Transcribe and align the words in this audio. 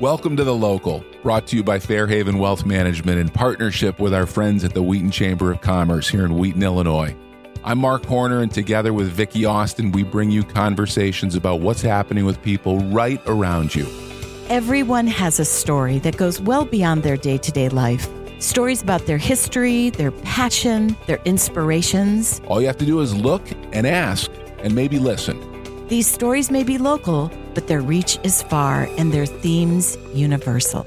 Welcome 0.00 0.36
to 0.38 0.44
The 0.44 0.54
Local, 0.54 1.04
brought 1.22 1.46
to 1.46 1.56
you 1.56 1.62
by 1.62 1.78
Fairhaven 1.78 2.38
Wealth 2.38 2.66
Management 2.66 3.20
in 3.20 3.28
partnership 3.28 4.00
with 4.00 4.12
our 4.12 4.26
friends 4.26 4.64
at 4.64 4.74
the 4.74 4.82
Wheaton 4.82 5.12
Chamber 5.12 5.52
of 5.52 5.60
Commerce 5.60 6.08
here 6.08 6.24
in 6.24 6.36
Wheaton, 6.36 6.64
Illinois. 6.64 7.14
I'm 7.62 7.78
Mark 7.78 8.04
Horner, 8.04 8.42
and 8.42 8.50
together 8.50 8.92
with 8.92 9.06
Vicki 9.06 9.44
Austin, 9.44 9.92
we 9.92 10.02
bring 10.02 10.32
you 10.32 10.42
conversations 10.42 11.36
about 11.36 11.60
what's 11.60 11.80
happening 11.80 12.24
with 12.24 12.42
people 12.42 12.80
right 12.90 13.22
around 13.26 13.72
you. 13.72 13.86
Everyone 14.48 15.06
has 15.06 15.38
a 15.38 15.44
story 15.44 16.00
that 16.00 16.16
goes 16.16 16.40
well 16.40 16.64
beyond 16.64 17.04
their 17.04 17.16
day 17.16 17.38
to 17.38 17.52
day 17.52 17.68
life. 17.68 18.08
Stories 18.40 18.82
about 18.82 19.06
their 19.06 19.16
history, 19.16 19.90
their 19.90 20.10
passion, 20.10 20.96
their 21.06 21.20
inspirations. 21.24 22.40
All 22.48 22.60
you 22.60 22.66
have 22.66 22.78
to 22.78 22.84
do 22.86 22.98
is 23.00 23.14
look 23.14 23.48
and 23.72 23.86
ask 23.86 24.28
and 24.58 24.74
maybe 24.74 24.98
listen. 24.98 25.53
These 25.94 26.10
stories 26.10 26.50
may 26.50 26.64
be 26.64 26.76
local, 26.76 27.30
but 27.54 27.68
their 27.68 27.80
reach 27.80 28.18
is 28.24 28.42
far 28.42 28.88
and 28.98 29.12
their 29.12 29.26
themes 29.26 29.96
universal. 30.12 30.84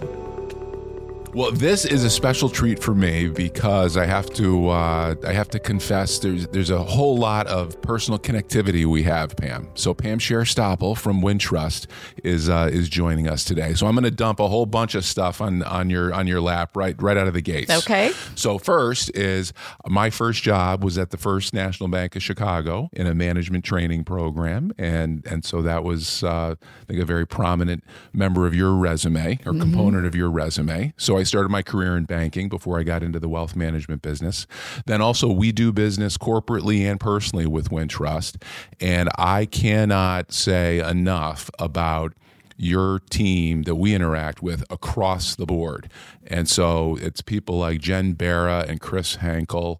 Well, 1.37 1.51
this 1.51 1.85
is 1.85 2.03
a 2.03 2.09
special 2.09 2.49
treat 2.49 2.81
for 2.81 2.95
me 2.95 3.27
because 3.27 3.95
I 3.95 4.07
have 4.07 4.27
to 4.31 4.69
uh, 4.69 5.13
I 5.23 5.33
have 5.33 5.49
to 5.49 5.59
confess 5.59 6.17
there's 6.17 6.47
there's 6.47 6.71
a 6.71 6.81
whole 6.81 7.15
lot 7.15 7.45
of 7.45 7.79
personal 7.83 8.17
connectivity 8.17 8.87
we 8.87 9.03
have, 9.03 9.37
Pam. 9.37 9.69
So 9.75 9.93
Pam 9.93 10.17
Sharar-Stoppel 10.17 10.97
from 10.97 11.21
Wintrust 11.21 11.85
is 12.23 12.49
uh, 12.49 12.71
is 12.73 12.89
joining 12.89 13.27
us 13.27 13.43
today. 13.43 13.75
So 13.75 13.85
I'm 13.85 13.93
going 13.93 14.05
to 14.05 14.09
dump 14.09 14.39
a 14.39 14.47
whole 14.47 14.65
bunch 14.65 14.95
of 14.95 15.05
stuff 15.05 15.39
on 15.39 15.61
on 15.61 15.91
your 15.91 16.11
on 16.11 16.25
your 16.25 16.41
lap 16.41 16.75
right 16.75 16.99
right 16.99 17.17
out 17.17 17.27
of 17.27 17.35
the 17.35 17.41
gates. 17.41 17.69
Okay. 17.71 18.13
So 18.33 18.57
first 18.57 19.15
is 19.15 19.53
my 19.85 20.09
first 20.09 20.41
job 20.41 20.83
was 20.83 20.97
at 20.97 21.11
the 21.11 21.17
First 21.17 21.53
National 21.53 21.87
Bank 21.87 22.15
of 22.15 22.23
Chicago 22.23 22.89
in 22.93 23.05
a 23.05 23.13
management 23.13 23.63
training 23.63 24.05
program, 24.05 24.73
and 24.79 25.23
and 25.27 25.45
so 25.45 25.61
that 25.61 25.83
was 25.83 26.23
uh, 26.23 26.55
I 26.59 26.85
think 26.85 26.99
a 26.99 27.05
very 27.05 27.27
prominent 27.27 27.83
member 28.11 28.47
of 28.47 28.55
your 28.55 28.73
resume 28.73 29.37
or 29.45 29.53
component 29.53 30.07
of 30.07 30.15
your 30.15 30.31
resume. 30.31 30.95
So 30.97 31.15
I 31.15 31.26
started 31.27 31.49
my 31.49 31.61
career 31.61 31.97
in 31.97 32.05
banking 32.05 32.49
before 32.49 32.79
I 32.79 32.83
got 32.83 33.03
into 33.03 33.19
the 33.19 33.29
wealth 33.29 33.55
management 33.55 34.01
business. 34.01 34.47
Then 34.85 35.01
also 35.01 35.29
we 35.31 35.51
do 35.51 35.71
business 35.71 36.17
corporately 36.17 36.89
and 36.89 36.99
personally 36.99 37.45
with 37.45 37.69
Wintrust, 37.69 38.41
and 38.79 39.09
I 39.17 39.45
cannot 39.45 40.31
say 40.31 40.79
enough 40.79 41.49
about 41.59 42.13
your 42.57 42.99
team 43.11 43.63
that 43.63 43.75
we 43.75 43.93
interact 43.93 44.41
with 44.41 44.63
across 44.69 45.35
the 45.35 45.45
board. 45.45 45.89
And 46.25 46.49
so 46.49 46.97
it's 46.99 47.21
people 47.21 47.59
like 47.59 47.79
Jen 47.79 48.13
Barra 48.13 48.65
and 48.67 48.81
Chris 48.81 49.17
Hankel, 49.17 49.77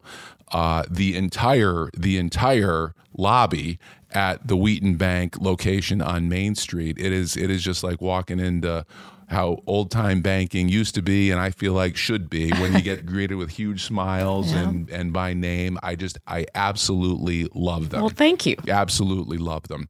uh, 0.52 0.84
the 0.90 1.18
entire 1.18 1.90
the 1.98 2.18
entire 2.18 2.94
lobby 3.18 3.80
at 4.12 4.48
the 4.48 4.56
Wheaton 4.56 4.96
Bank 4.96 5.42
location 5.42 6.02
on 6.02 6.30
Main 6.30 6.56
Street. 6.56 6.98
It 6.98 7.12
is 7.12 7.36
it 7.36 7.50
is 7.50 7.64
just 7.64 7.84
like 7.84 8.00
walking 8.00 8.40
into 8.40 8.86
how 9.28 9.62
old 9.68 9.92
time 9.92 10.22
banking 10.22 10.70
used 10.70 10.96
to 10.96 11.02
be 11.02 11.32
and 11.32 11.40
I 11.40 11.50
feel 11.50 11.74
like 11.74 11.98
should 11.98 12.30
be 12.30 12.50
when 12.52 12.74
you 12.74 12.82
get 12.82 13.06
greeted 13.14 13.36
with 13.36 13.50
huge 13.52 13.84
smiles 13.84 14.52
Yeah. 14.52 14.70
and 14.70 14.90
and 14.90 15.12
by 15.14 15.34
name. 15.34 15.78
I 15.84 15.96
just 15.96 16.18
I 16.26 16.46
absolutely 16.56 17.50
love 17.54 17.90
them 17.90 18.02
Well, 18.02 18.10
thank 18.10 18.46
you. 18.46 18.56
absolutely 18.70 19.38
love 19.38 19.68
them. 19.68 19.90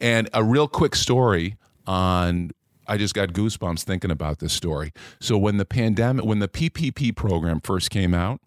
And 0.00 0.28
a 0.34 0.42
real 0.42 0.66
quick 0.68 0.94
story 0.96 1.56
on 1.86 2.50
I 2.88 2.96
just 2.96 3.14
got 3.14 3.28
goosebumps 3.30 3.84
thinking 3.84 4.10
about 4.10 4.40
this 4.40 4.52
story. 4.52 4.92
So 5.20 5.38
when 5.38 5.56
the 5.58 5.64
pandemic 5.64 6.24
when 6.24 6.40
the 6.40 6.48
PPP 6.48 7.14
program 7.14 7.60
first 7.60 7.90
came 7.90 8.12
out, 8.14 8.40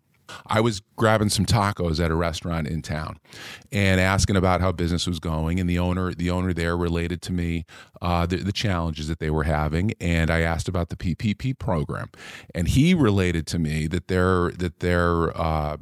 I 0.48 0.62
was 0.62 0.82
grabbing 0.96 1.30
some 1.30 1.46
tacos 1.46 2.04
at 2.04 2.12
a 2.12 2.16
restaurant 2.16 2.68
in 2.68 2.82
town 2.82 3.20
and 3.72 4.00
asking 4.00 4.36
about 4.36 4.62
how 4.62 4.72
business 4.72 5.08
was 5.08 5.20
going. 5.20 5.60
And 5.60 5.70
the 5.70 5.80
owner, 5.80 6.14
the 6.14 6.30
owner 6.30 6.54
there 6.54 6.78
related 6.78 7.22
to 7.24 7.34
me 7.34 7.66
uh, 8.02 8.26
the, 8.26 8.38
the 8.38 8.52
challenges 8.52 9.08
that 9.08 9.20
they 9.20 9.30
were 9.30 9.44
having. 9.44 9.94
And 10.00 10.30
I 10.30 10.42
asked 10.42 10.68
about 10.68 10.90
the 10.90 10.96
PPP 10.96 11.58
program, 11.58 12.10
and 12.54 12.68
he 12.68 12.94
related 12.94 13.48
to 13.48 13.60
me 13.60 13.88
that 13.88 14.08
their 14.08 14.52
that 14.52 14.80
their 14.80 15.36
uh, 15.38 15.78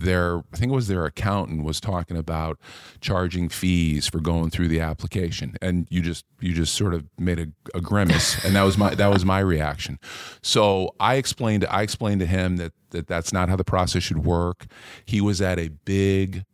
their 0.00 0.38
I 0.52 0.56
think 0.56 0.72
it 0.72 0.74
was 0.74 0.88
their 0.88 1.04
accountant 1.04 1.64
was 1.64 1.80
talking 1.80 2.16
about 2.16 2.58
charging 3.00 3.48
fees 3.48 4.06
for 4.06 4.20
going 4.20 4.50
through 4.50 4.68
the 4.68 4.80
application, 4.80 5.56
and 5.60 5.86
you 5.90 6.02
just 6.02 6.24
you 6.40 6.52
just 6.54 6.74
sort 6.74 6.94
of 6.94 7.04
made 7.18 7.38
a, 7.38 7.46
a 7.74 7.80
grimace, 7.80 8.44
and 8.44 8.54
that 8.54 8.62
was 8.62 8.78
my 8.78 8.94
that 8.94 9.08
was 9.08 9.24
my 9.24 9.40
reaction. 9.40 9.98
So 10.42 10.94
I 11.00 11.16
explained 11.16 11.66
I 11.68 11.82
explained 11.82 12.20
to 12.20 12.26
him 12.26 12.56
that 12.56 12.72
that 12.90 13.06
that's 13.06 13.32
not 13.32 13.48
how 13.48 13.56
the 13.56 13.64
process 13.64 14.02
should 14.02 14.24
work. 14.24 14.66
He 15.04 15.20
was 15.20 15.40
at 15.40 15.58
a 15.58 15.68
big 15.68 16.44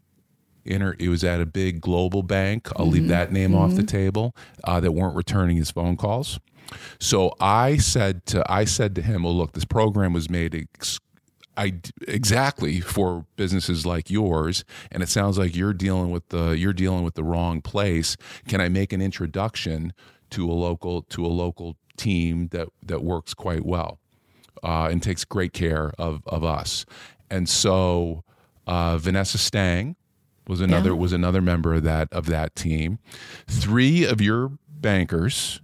inter 0.64 0.94
it 0.98 1.08
was 1.08 1.24
at 1.24 1.40
a 1.40 1.46
big 1.46 1.80
global 1.80 2.22
bank. 2.22 2.68
I'll 2.76 2.86
leave 2.86 3.08
that 3.08 3.32
name 3.32 3.54
off 3.54 3.74
the 3.74 3.82
table 3.82 4.34
uh, 4.64 4.80
that 4.80 4.92
weren't 4.92 5.16
returning 5.16 5.56
his 5.56 5.70
phone 5.70 5.96
calls. 5.96 6.38
So 7.00 7.34
i 7.40 7.76
said 7.76 8.24
to 8.26 8.42
i 8.50 8.64
said 8.64 8.94
to 8.94 9.02
him 9.02 9.24
well 9.24 9.36
look 9.36 9.52
this 9.52 9.64
program 9.64 10.12
was 10.12 10.30
made 10.30 10.54
ex- 10.54 11.00
I 11.56 11.74
exactly 12.08 12.80
for 12.80 13.26
businesses 13.36 13.84
like 13.84 14.10
yours, 14.10 14.64
and 14.90 15.02
it 15.02 15.08
sounds 15.08 15.38
like 15.38 15.54
you're 15.54 15.74
dealing 15.74 16.10
with 16.10 16.28
the 16.28 16.50
you're 16.50 16.72
dealing 16.72 17.04
with 17.04 17.14
the 17.14 17.24
wrong 17.24 17.60
place. 17.60 18.16
Can 18.48 18.60
I 18.60 18.68
make 18.68 18.92
an 18.92 19.02
introduction 19.02 19.92
to 20.30 20.50
a 20.50 20.52
local 20.52 21.02
to 21.02 21.26
a 21.26 21.28
local 21.28 21.76
team 21.96 22.48
that 22.48 22.68
that 22.82 23.02
works 23.02 23.34
quite 23.34 23.66
well 23.66 23.98
uh, 24.62 24.88
and 24.90 25.02
takes 25.02 25.24
great 25.24 25.52
care 25.52 25.92
of 25.98 26.22
of 26.26 26.42
us? 26.42 26.86
And 27.30 27.48
so 27.48 28.24
uh, 28.66 28.96
Vanessa 28.98 29.38
Stang 29.38 29.96
was 30.48 30.60
another 30.60 30.96
was 30.96 31.12
another 31.12 31.42
member 31.42 31.74
of 31.74 31.82
that 31.82 32.08
of 32.12 32.26
that 32.26 32.54
team. 32.54 32.98
Three 33.46 34.04
of 34.04 34.22
your 34.22 34.52
bankers, 34.68 35.60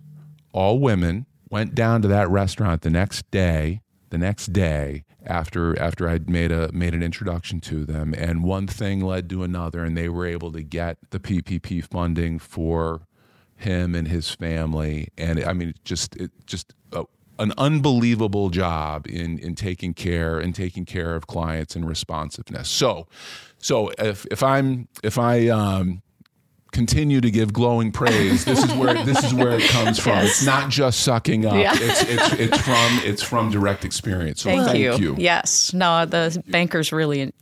all 0.52 0.80
women, 0.80 1.24
went 1.50 1.74
down 1.74 2.02
to 2.02 2.08
that 2.08 2.28
restaurant 2.28 2.82
the 2.82 2.90
next 2.90 3.30
day. 3.30 3.80
The 4.10 4.18
next 4.18 4.54
day 4.54 5.04
after 5.28 5.78
after 5.78 6.08
I'd 6.08 6.28
made 6.28 6.50
a 6.50 6.72
made 6.72 6.94
an 6.94 7.02
introduction 7.02 7.60
to 7.62 7.84
them, 7.84 8.14
and 8.16 8.42
one 8.42 8.66
thing 8.66 9.00
led 9.00 9.28
to 9.30 9.42
another, 9.42 9.84
and 9.84 9.96
they 9.96 10.08
were 10.08 10.26
able 10.26 10.50
to 10.52 10.62
get 10.62 10.98
the 11.10 11.20
PPP 11.20 11.84
funding 11.84 12.38
for 12.38 13.02
him 13.56 13.94
and 13.94 14.08
his 14.08 14.30
family, 14.30 15.08
and 15.18 15.44
I 15.44 15.52
mean, 15.52 15.74
just 15.84 16.16
it 16.16 16.30
just. 16.46 16.74
Uh, 16.92 17.04
an 17.40 17.52
unbelievable 17.56 18.50
job 18.50 19.06
in 19.06 19.38
in 19.38 19.54
taking 19.54 19.94
care 19.94 20.40
and 20.40 20.56
taking 20.56 20.84
care 20.84 21.14
of 21.14 21.28
clients 21.28 21.76
and 21.76 21.88
responsiveness. 21.88 22.68
So, 22.68 23.06
so 23.58 23.92
if 23.96 24.26
if 24.26 24.42
I'm 24.42 24.88
if 25.04 25.18
I 25.18 25.46
um, 25.46 26.02
continue 26.72 27.20
to 27.20 27.30
give 27.30 27.52
glowing 27.52 27.92
praise, 27.92 28.44
this 28.44 28.62
is 28.62 28.72
where 28.74 29.02
this 29.04 29.22
is 29.24 29.34
where 29.34 29.52
it 29.52 29.62
comes 29.68 29.98
from. 29.98 30.18
It's 30.18 30.44
not 30.44 30.70
just 30.70 31.00
sucking 31.00 31.46
up. 31.46 31.54
Yeah. 31.54 31.72
It's, 31.74 32.02
it's 32.02 32.32
it's 32.34 32.60
from 32.60 33.00
it's 33.04 33.22
from 33.22 33.50
direct 33.50 33.84
experience. 33.84 34.42
So 34.42 34.50
Thank, 34.50 34.66
thank, 34.66 34.78
you. 34.78 34.96
you. 34.96 35.16
Yes. 35.18 35.72
No, 35.72 36.04
the 36.04 36.42
bankers 36.48 36.92
really, 36.92 37.32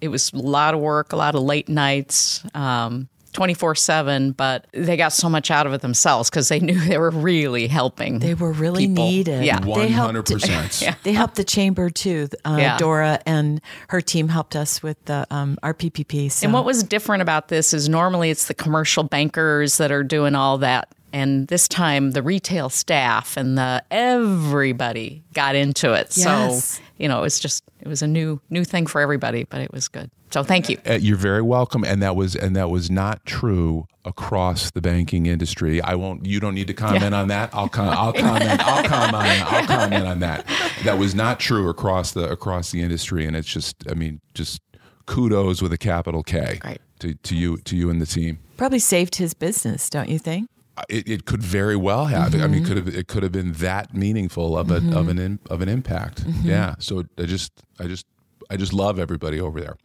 it 0.00 0.08
was 0.08 0.32
a 0.32 0.38
lot 0.38 0.74
of 0.74 0.80
work, 0.80 1.12
a 1.12 1.16
lot 1.16 1.34
of 1.34 1.42
late 1.42 1.68
nights, 1.68 2.42
um, 2.54 3.08
24 3.32 3.74
7, 3.74 4.32
but 4.32 4.66
they 4.72 4.96
got 4.96 5.12
so 5.12 5.28
much 5.28 5.50
out 5.50 5.66
of 5.66 5.72
it 5.72 5.80
themselves 5.80 6.28
because 6.30 6.48
they 6.48 6.60
knew 6.66 6.78
they 6.78 6.98
were 6.98 7.10
really 7.10 7.66
helping. 7.66 8.18
They 8.18 8.34
were 8.34 8.52
really 8.52 8.86
people. 8.86 9.04
needed. 9.04 9.44
Yeah. 9.44 9.60
They 9.60 9.88
helped- 9.88 10.06
hundred 10.14 10.26
percent. 10.26 10.80
Yeah. 10.82 10.94
They 11.02 11.12
helped 11.12 11.36
the 11.36 11.44
chamber 11.44 11.90
too. 11.90 12.28
Uh, 12.44 12.56
Yeah. 12.58 12.76
Dora 12.78 13.20
and 13.26 13.60
her 13.88 14.00
team 14.00 14.28
helped 14.28 14.56
us 14.56 14.82
with 14.82 15.02
the 15.06 15.26
um, 15.30 15.58
our 15.62 15.74
PPP. 15.74 16.30
So. 16.30 16.44
And 16.46 16.52
what 16.54 16.64
was 16.64 16.82
different 16.82 17.22
about 17.22 17.48
this 17.48 17.72
is 17.72 17.88
normally 17.88 18.30
it's 18.30 18.46
the 18.48 18.54
commercial 18.54 19.04
bankers 19.04 19.78
that 19.78 19.90
are 19.92 20.02
doing 20.04 20.34
all 20.34 20.58
that. 20.58 20.88
And 21.14 21.46
this 21.48 21.68
time 21.68 22.12
the 22.12 22.22
retail 22.22 22.68
staff 22.70 23.36
and 23.36 23.56
the 23.58 23.82
everybody 23.90 25.22
got 25.34 25.54
into 25.54 25.92
it. 25.92 26.16
Yes. 26.16 26.64
So, 26.76 26.82
you 26.98 27.08
know, 27.08 27.18
it 27.18 27.22
was 27.22 27.38
just 27.38 27.64
it 27.80 27.88
was 27.88 28.02
a 28.02 28.06
new 28.06 28.40
new 28.50 28.64
thing 28.64 28.86
for 28.86 29.00
everybody, 29.00 29.44
but 29.44 29.60
it 29.60 29.72
was 29.72 29.88
good. 29.88 30.10
So 30.32 30.42
thank 30.42 30.68
you. 30.68 30.78
Uh, 30.86 30.94
You're 30.94 31.16
very 31.18 31.42
welcome, 31.42 31.84
and 31.84 32.02
that 32.02 32.16
was 32.16 32.34
and 32.34 32.56
that 32.56 32.70
was 32.70 32.90
not 32.90 33.24
true 33.26 33.86
across 34.04 34.70
the 34.70 34.80
banking 34.80 35.26
industry. 35.26 35.80
I 35.82 35.94
won't. 35.94 36.24
You 36.26 36.40
don't 36.40 36.54
need 36.54 36.66
to 36.68 36.74
comment 36.74 37.14
on 37.14 37.28
that. 37.28 37.50
I'll 37.52 37.68
com- 37.68 37.88
I'll 37.90 38.12
comment. 38.12 38.60
I'll 38.66 38.82
comment. 38.84 39.52
I'll 39.52 39.66
comment 39.66 40.06
on 40.06 40.20
that. 40.20 40.46
That 40.84 40.98
was 40.98 41.14
not 41.14 41.38
true 41.38 41.68
across 41.68 42.12
the 42.12 42.30
across 42.30 42.70
the 42.70 42.82
industry, 42.82 43.26
and 43.26 43.36
it's 43.36 43.48
just. 43.48 43.76
I 43.90 43.94
mean, 43.94 44.20
just 44.34 44.60
kudos 45.06 45.60
with 45.60 45.72
a 45.72 45.78
capital 45.78 46.22
K 46.22 46.60
Right. 46.64 46.80
to, 47.00 47.14
to 47.14 47.36
you 47.36 47.58
to 47.58 47.76
you 47.76 47.90
and 47.90 48.00
the 48.00 48.06
team. 48.06 48.38
probably 48.56 48.78
saved 48.78 49.16
his 49.16 49.34
business, 49.34 49.90
don't 49.90 50.08
you 50.08 50.18
think? 50.18 50.48
It, 50.88 51.06
it 51.08 51.24
could 51.26 51.42
very 51.42 51.76
well 51.76 52.06
have. 52.06 52.34
I 52.34 52.38
Mm-hmm. 52.38 52.52
mean, 52.52 52.62
it 52.62 52.66
could 52.66 52.76
have 52.78 52.88
it 52.88 53.06
could 53.08 53.22
have 53.22 53.32
been 53.32 53.52
that 53.54 53.94
meaningful 53.94 54.56
of 54.56 54.70
a 54.70 54.76
of 54.98 55.08
an 55.08 55.18
in, 55.18 55.38
of 55.50 55.60
an 55.60 55.68
impact. 55.68 56.24
Mm-hmm. 56.24 56.48
Yeah. 56.48 56.74
So 56.78 57.04
I 57.18 57.24
just 57.24 57.52
I 57.78 57.84
just 57.86 58.06
I 58.48 58.56
just 58.56 58.72
love 58.72 58.98
everybody 58.98 59.38
over 59.38 59.60
there. 59.60 59.76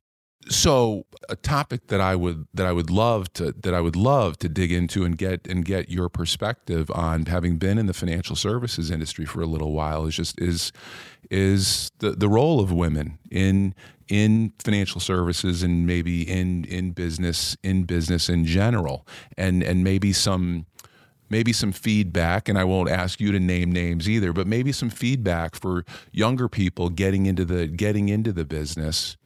So 0.49 1.05
a 1.29 1.35
topic 1.35 1.87
that 1.87 1.99
I 1.99 2.15
would 2.15 2.47
that 2.53 2.65
I 2.65 2.71
would 2.71 2.89
love 2.89 3.31
to 3.33 3.51
that 3.51 3.73
I 3.73 3.81
would 3.81 3.95
love 3.95 4.37
to 4.39 4.49
dig 4.49 4.71
into 4.71 5.03
and 5.03 5.17
get 5.17 5.45
and 5.47 5.65
get 5.65 5.89
your 5.89 6.09
perspective 6.09 6.89
on 6.91 7.25
having 7.25 7.57
been 7.57 7.77
in 7.77 7.85
the 7.85 7.93
financial 7.93 8.35
services 8.35 8.89
industry 8.89 9.25
for 9.25 9.41
a 9.41 9.45
little 9.45 9.73
while 9.73 10.05
is 10.05 10.15
just 10.15 10.39
is 10.39 10.71
is 11.29 11.91
the 11.99 12.11
the 12.11 12.29
role 12.29 12.59
of 12.59 12.71
women 12.71 13.17
in 13.29 13.75
in 14.07 14.53
financial 14.59 15.01
services 15.01 15.63
and 15.63 15.85
maybe 15.85 16.21
in 16.21 16.63
in 16.65 16.91
business 16.91 17.57
in 17.63 17.83
business 17.83 18.29
in 18.29 18.45
general. 18.45 19.05
And 19.37 19.63
and 19.63 19.83
maybe 19.83 20.13
some 20.13 20.65
maybe 21.29 21.51
some 21.51 21.71
feedback, 21.71 22.47
and 22.47 22.57
I 22.57 22.63
won't 22.63 22.89
ask 22.89 23.19
you 23.19 23.31
to 23.31 23.39
name 23.39 23.71
names 23.71 24.07
either, 24.09 24.31
but 24.31 24.47
maybe 24.47 24.71
some 24.71 24.89
feedback 24.89 25.55
for 25.55 25.83
younger 26.11 26.47
people 26.47 26.89
getting 26.89 27.25
into 27.25 27.45
the 27.45 27.67
getting 27.67 28.09
into 28.09 28.31
the 28.31 28.45
business 28.45 29.17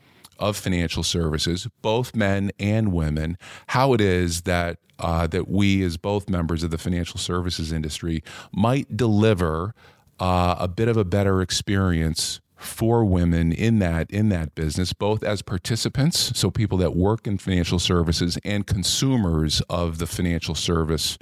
of 0.41 0.57
financial 0.57 1.03
services, 1.03 1.67
both 1.81 2.15
men 2.15 2.51
and 2.59 2.91
women, 2.91 3.37
how 3.67 3.93
it 3.93 4.01
is 4.01 4.41
that 4.41 4.77
uh, 4.99 5.25
that 5.27 5.47
we, 5.47 5.83
as 5.83 5.97
both 5.97 6.29
members 6.29 6.63
of 6.63 6.69
the 6.69 6.77
financial 6.77 7.19
services 7.19 7.71
industry, 7.71 8.23
might 8.53 8.95
deliver 8.95 9.73
uh, 10.19 10.55
a 10.59 10.67
bit 10.67 10.87
of 10.87 10.95
a 10.95 11.03
better 11.03 11.41
experience 11.41 12.39
for 12.61 13.03
women 13.03 13.51
in 13.51 13.79
that 13.79 14.09
in 14.11 14.29
that 14.29 14.53
business 14.53 14.93
both 14.93 15.23
as 15.23 15.41
participants 15.41 16.31
so 16.37 16.51
people 16.51 16.77
that 16.77 16.95
work 16.95 17.25
in 17.25 17.35
financial 17.35 17.79
services 17.79 18.37
and 18.45 18.67
consumers 18.67 19.61
of 19.61 19.97
the 19.97 20.05
financial 20.05 20.53
service 20.53 21.17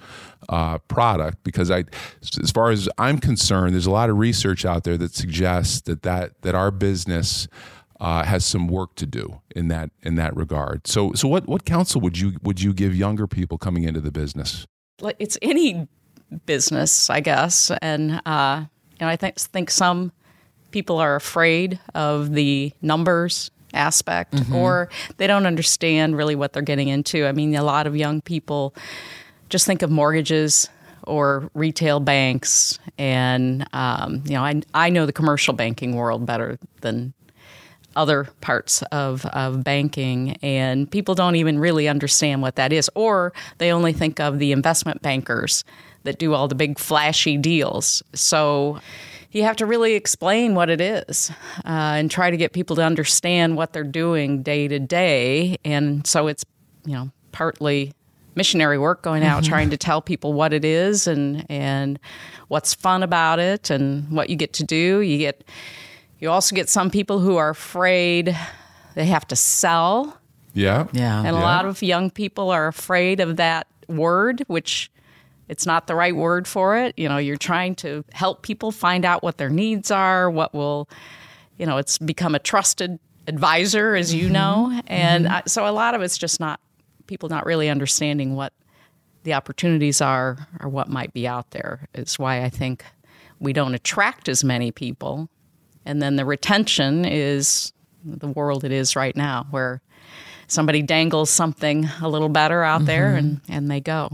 uh, 0.49 0.77
product 0.89 1.41
because 1.45 1.71
I 1.71 1.85
as 2.41 2.51
far 2.51 2.71
as 2.71 2.89
I'm 2.97 3.19
concerned 3.19 3.73
there's 3.73 3.85
a 3.85 3.91
lot 3.91 4.09
of 4.09 4.17
research 4.17 4.65
out 4.65 4.83
there 4.83 4.97
that 4.97 5.15
suggests 5.15 5.79
that 5.81 6.01
that 6.03 6.41
that 6.41 6.55
our 6.55 6.71
business 6.71 7.47
uh, 7.99 8.23
has 8.23 8.45
some 8.45 8.67
work 8.67 8.95
to 8.95 9.05
do 9.05 9.41
in 9.55 9.67
that 9.67 9.91
in 10.01 10.15
that 10.15 10.35
regard 10.35 10.87
so 10.87 11.11
so 11.13 11.27
what 11.27 11.47
what 11.47 11.65
counsel 11.65 11.99
would 12.01 12.17
you 12.17 12.33
would 12.41 12.61
you 12.61 12.73
give 12.73 12.95
younger 12.95 13.27
people 13.27 13.57
coming 13.57 13.83
into 13.83 14.01
the 14.01 14.11
business 14.11 14.65
it's 15.19 15.37
any 15.41 15.87
business 16.45 17.09
I 17.09 17.19
guess 17.19 17.71
and 17.81 18.21
uh, 18.25 18.65
you 18.91 18.97
know 19.01 19.07
I 19.07 19.15
think 19.15 19.37
think 19.37 19.69
some 19.69 20.11
people 20.71 20.99
are 20.99 21.15
afraid 21.15 21.79
of 21.95 22.33
the 22.33 22.71
numbers 22.81 23.51
aspect 23.73 24.33
mm-hmm. 24.33 24.55
or 24.55 24.89
they 25.17 25.27
don't 25.27 25.45
understand 25.45 26.17
really 26.17 26.35
what 26.35 26.53
they're 26.53 26.61
getting 26.61 26.87
into. 26.87 27.25
I 27.25 27.31
mean, 27.31 27.55
a 27.55 27.63
lot 27.63 27.87
of 27.87 27.95
young 27.95 28.21
people 28.21 28.73
just 29.49 29.65
think 29.65 29.81
of 29.81 29.89
mortgages 29.89 30.69
or 31.03 31.49
retail 31.53 31.99
banks, 31.99 32.77
and 32.97 33.67
um, 33.73 34.21
you 34.25 34.33
know, 34.33 34.43
I 34.43 34.61
I 34.73 34.89
know 34.89 35.05
the 35.05 35.13
commercial 35.13 35.53
banking 35.53 35.95
world 35.95 36.25
better 36.25 36.59
than 36.81 37.13
other 37.99 38.29
parts 38.39 38.81
of, 38.91 39.25
of 39.27 39.61
banking, 39.63 40.37
and 40.41 40.89
people 40.89 41.15
don't 41.15 41.35
even 41.35 41.59
really 41.59 41.89
understand 41.89 42.41
what 42.41 42.55
that 42.55 42.71
is, 42.71 42.89
or 42.95 43.33
they 43.57 43.73
only 43.73 43.91
think 43.91 44.19
of 44.21 44.39
the 44.39 44.53
investment 44.53 45.01
bankers 45.01 45.65
that 46.03 46.17
do 46.17 46.33
all 46.33 46.47
the 46.47 46.55
big 46.55 46.79
flashy 46.79 47.37
deals. 47.37 48.01
So 48.13 48.79
you 49.31 49.43
have 49.43 49.57
to 49.57 49.65
really 49.65 49.95
explain 49.95 50.55
what 50.55 50.69
it 50.69 50.79
is 50.79 51.29
uh, 51.65 51.99
and 51.99 52.09
try 52.09 52.31
to 52.31 52.37
get 52.37 52.53
people 52.53 52.77
to 52.77 52.83
understand 52.83 53.57
what 53.57 53.73
they're 53.73 53.83
doing 53.83 54.43
day 54.43 54.69
to 54.69 54.79
day. 54.79 55.57
And 55.65 56.07
so 56.07 56.27
it's, 56.27 56.45
you 56.85 56.93
know, 56.93 57.11
partly 57.33 57.93
missionary 58.35 58.77
work 58.77 59.01
going 59.01 59.23
out 59.23 59.43
mm-hmm. 59.43 59.49
trying 59.49 59.69
to 59.71 59.77
tell 59.77 60.01
people 60.01 60.31
what 60.31 60.53
it 60.53 60.63
is 60.63 61.07
and 61.07 61.45
and 61.49 61.99
what's 62.47 62.73
fun 62.73 63.03
about 63.03 63.39
it 63.39 63.69
and 63.69 64.09
what 64.09 64.29
you 64.29 64.37
get 64.37 64.53
to 64.53 64.63
do. 64.63 65.01
You 65.01 65.17
get 65.17 65.43
you 66.19 66.29
also 66.29 66.55
get 66.55 66.69
some 66.69 66.89
people 66.89 67.19
who 67.19 67.37
are 67.37 67.49
afraid 67.49 68.37
they 68.95 69.05
have 69.05 69.27
to 69.27 69.35
sell. 69.35 70.17
Yeah. 70.53 70.87
Yeah. 70.91 71.19
And 71.19 71.35
a 71.35 71.39
lot 71.39 71.65
of 71.65 71.81
young 71.81 72.09
people 72.09 72.49
are 72.49 72.67
afraid 72.67 73.19
of 73.19 73.37
that 73.37 73.67
word, 73.87 74.43
which 74.47 74.91
it's 75.47 75.65
not 75.65 75.87
the 75.87 75.95
right 75.95 76.15
word 76.15 76.47
for 76.47 76.77
it. 76.77 76.93
You 76.97 77.07
know, 77.09 77.17
you're 77.17 77.37
trying 77.37 77.75
to 77.75 78.03
help 78.11 78.41
people 78.41 78.71
find 78.71 79.05
out 79.05 79.23
what 79.23 79.37
their 79.37 79.49
needs 79.49 79.91
are, 79.91 80.29
what 80.29 80.53
will, 80.53 80.89
you 81.57 81.65
know, 81.65 81.77
it's 81.77 81.97
become 81.97 82.35
a 82.35 82.39
trusted 82.39 82.99
advisor, 83.27 83.95
as 83.95 84.13
you 84.13 84.25
mm-hmm. 84.25 84.33
know. 84.33 84.81
And 84.87 85.25
mm-hmm. 85.25 85.33
I, 85.33 85.43
so 85.47 85.67
a 85.67 85.71
lot 85.71 85.95
of 85.95 86.01
it's 86.01 86.17
just 86.17 86.39
not 86.39 86.59
people 87.07 87.29
not 87.29 87.45
really 87.45 87.69
understanding 87.69 88.35
what 88.35 88.53
the 89.23 89.33
opportunities 89.33 90.01
are 90.01 90.47
or 90.59 90.69
what 90.69 90.89
might 90.89 91.13
be 91.13 91.27
out 91.27 91.51
there. 91.51 91.87
Is 91.93 92.19
why 92.19 92.43
I 92.43 92.49
think 92.49 92.83
we 93.39 93.53
don't 93.53 93.73
attract 93.73 94.29
as 94.29 94.43
many 94.43 94.71
people. 94.71 95.29
And 95.85 96.01
then 96.01 96.15
the 96.15 96.25
retention 96.25 97.05
is 97.05 97.73
the 98.03 98.27
world 98.27 98.63
it 98.63 98.71
is 98.71 98.95
right 98.95 99.15
now, 99.15 99.47
where 99.51 99.81
somebody 100.47 100.81
dangles 100.81 101.29
something 101.29 101.87
a 102.01 102.09
little 102.09 102.29
better 102.29 102.63
out 102.63 102.79
mm-hmm. 102.79 102.85
there 102.85 103.15
and, 103.15 103.41
and 103.49 103.69
they 103.69 103.79
go. 103.79 104.09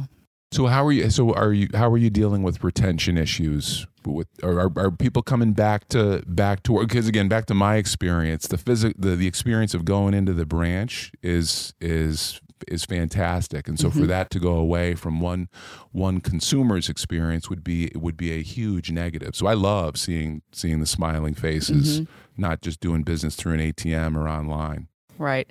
So 0.51 0.67
how 0.67 0.85
are 0.85 0.91
you? 0.91 1.09
So 1.09 1.33
are 1.33 1.51
you? 1.51 1.67
How 1.73 1.91
are 1.91 1.97
you 1.97 2.09
dealing 2.09 2.41
with 2.41 2.63
retention 2.63 3.17
issues? 3.17 3.87
With 4.05 4.27
are, 4.41 4.71
are 4.77 4.91
people 4.91 5.21
coming 5.21 5.51
back 5.51 5.89
to 5.89 6.23
back 6.27 6.63
to 6.63 6.71
work? 6.71 6.87
Because 6.87 7.09
again, 7.09 7.27
back 7.27 7.47
to 7.47 7.53
my 7.53 7.75
experience, 7.75 8.47
the 8.47 8.57
physic 8.57 8.95
the, 8.97 9.17
the 9.17 9.27
experience 9.27 9.73
of 9.73 9.83
going 9.83 10.13
into 10.13 10.31
the 10.31 10.45
branch 10.45 11.11
is 11.21 11.73
is 11.81 12.39
is 12.67 12.85
fantastic, 12.85 13.67
and 13.67 13.79
so 13.79 13.89
mm-hmm. 13.89 14.01
for 14.01 14.07
that 14.07 14.29
to 14.31 14.39
go 14.39 14.53
away 14.53 14.95
from 14.95 15.19
one 15.19 15.49
one 15.91 16.21
consumer's 16.21 16.89
experience 16.89 17.49
would 17.49 17.63
be 17.63 17.91
would 17.95 18.17
be 18.17 18.31
a 18.31 18.41
huge 18.41 18.91
negative. 18.91 19.35
So 19.35 19.47
I 19.47 19.53
love 19.53 19.97
seeing 19.97 20.41
seeing 20.51 20.79
the 20.79 20.85
smiling 20.85 21.33
faces, 21.33 22.01
mm-hmm. 22.01 22.41
not 22.41 22.61
just 22.61 22.79
doing 22.79 23.03
business 23.03 23.35
through 23.35 23.53
an 23.53 23.59
ATM 23.59 24.15
or 24.15 24.27
online. 24.27 24.87
Right. 25.17 25.49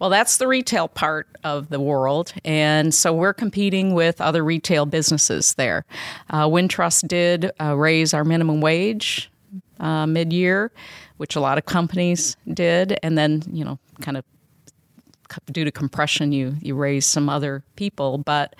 Well, 0.00 0.10
that's 0.10 0.38
the 0.38 0.48
retail 0.48 0.88
part 0.88 1.28
of 1.44 1.68
the 1.68 1.80
world. 1.80 2.32
And 2.44 2.94
so 2.94 3.12
we're 3.12 3.34
competing 3.34 3.94
with 3.94 4.20
other 4.20 4.44
retail 4.44 4.86
businesses 4.86 5.54
there. 5.54 5.84
Uh, 6.30 6.46
Wintrust 6.46 7.06
did 7.06 7.52
uh, 7.60 7.76
raise 7.76 8.12
our 8.12 8.24
minimum 8.24 8.60
wage 8.60 9.30
uh, 9.78 10.06
mid 10.06 10.32
year, 10.32 10.72
which 11.18 11.36
a 11.36 11.40
lot 11.40 11.58
of 11.58 11.66
companies 11.66 12.36
did. 12.52 12.98
And 13.02 13.16
then, 13.16 13.42
you 13.52 13.64
know, 13.64 13.78
kind 14.00 14.16
of 14.16 14.24
due 15.50 15.64
to 15.64 15.70
compression, 15.70 16.32
you, 16.32 16.56
you 16.60 16.74
raise 16.74 17.06
some 17.06 17.28
other 17.28 17.62
people. 17.76 18.18
But 18.18 18.54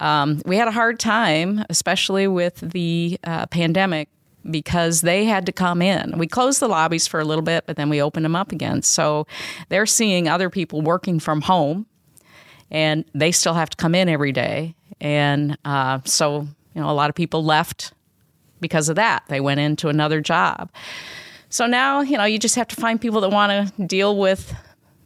um, 0.00 0.40
we 0.46 0.56
had 0.56 0.68
a 0.68 0.72
hard 0.72 0.98
time, 0.98 1.64
especially 1.68 2.26
with 2.26 2.56
the 2.60 3.18
uh, 3.24 3.46
pandemic, 3.46 4.08
because 4.50 5.02
they 5.02 5.26
had 5.26 5.44
to 5.46 5.52
come 5.52 5.82
in. 5.82 6.16
We 6.16 6.26
closed 6.26 6.60
the 6.60 6.68
lobbies 6.68 7.06
for 7.06 7.20
a 7.20 7.24
little 7.24 7.42
bit, 7.42 7.64
but 7.66 7.76
then 7.76 7.90
we 7.90 8.00
opened 8.00 8.24
them 8.24 8.34
up 8.34 8.52
again. 8.52 8.80
So 8.82 9.26
they're 9.68 9.84
seeing 9.84 10.28
other 10.28 10.48
people 10.48 10.80
working 10.80 11.20
from 11.20 11.42
home, 11.42 11.86
and 12.70 13.04
they 13.14 13.32
still 13.32 13.54
have 13.54 13.68
to 13.70 13.76
come 13.76 13.94
in 13.94 14.08
every 14.08 14.32
day. 14.32 14.74
And 15.00 15.58
uh, 15.64 16.00
so, 16.04 16.48
you 16.74 16.80
know, 16.80 16.88
a 16.88 16.92
lot 16.92 17.10
of 17.10 17.16
people 17.16 17.44
left 17.44 17.92
because 18.60 18.88
of 18.88 18.96
that. 18.96 19.24
They 19.28 19.40
went 19.40 19.60
into 19.60 19.88
another 19.88 20.20
job. 20.20 20.70
So 21.50 21.66
now, 21.66 22.00
you 22.00 22.16
know, 22.16 22.24
you 22.24 22.38
just 22.38 22.54
have 22.54 22.68
to 22.68 22.76
find 22.76 23.00
people 23.00 23.20
that 23.22 23.30
want 23.30 23.76
to 23.76 23.86
deal 23.86 24.16
with 24.16 24.54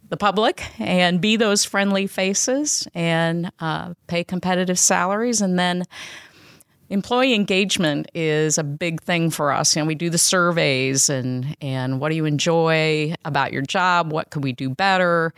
the 0.09 0.17
public 0.17 0.63
and 0.79 1.19
be 1.19 1.35
those 1.35 1.65
friendly 1.65 2.07
faces 2.07 2.87
and 2.93 3.51
uh, 3.59 3.93
pay 4.07 4.23
competitive 4.23 4.79
salaries 4.79 5.41
and 5.41 5.57
then 5.57 5.83
Employee 6.89 7.33
engagement 7.33 8.11
is 8.13 8.59
a 8.59 8.63
big 8.63 9.01
thing 9.01 9.31
for 9.31 9.51
us. 9.51 9.75
You 9.75 9.81
know, 9.81 9.87
we 9.87 9.95
do 9.95 10.11
the 10.11 10.19
surveys 10.19 11.09
and 11.09 11.57
and 11.59 11.99
what 11.99 12.09
do 12.09 12.15
you 12.15 12.25
enjoy 12.25 13.15
about 13.25 13.51
your 13.51 13.63
job? 13.63 14.11
What 14.11 14.29
could 14.29 14.43
we 14.43 14.53
do 14.53 14.69
better? 14.69 15.33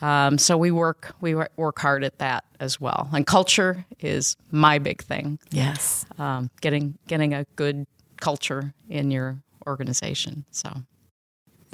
Um, 0.00 0.38
so 0.38 0.56
we 0.56 0.70
work 0.70 1.14
we 1.20 1.34
work 1.34 1.78
hard 1.78 2.02
at 2.02 2.18
that 2.18 2.44
as 2.60 2.80
well. 2.80 3.10
And 3.12 3.26
culture 3.26 3.84
is 4.00 4.38
my 4.50 4.78
big 4.78 5.02
thing. 5.02 5.38
Yes, 5.50 6.06
um, 6.18 6.50
getting 6.62 6.96
getting 7.08 7.34
a 7.34 7.44
good 7.56 7.86
culture 8.18 8.72
in 8.88 9.10
your 9.10 9.36
organization. 9.66 10.46
So 10.50 10.70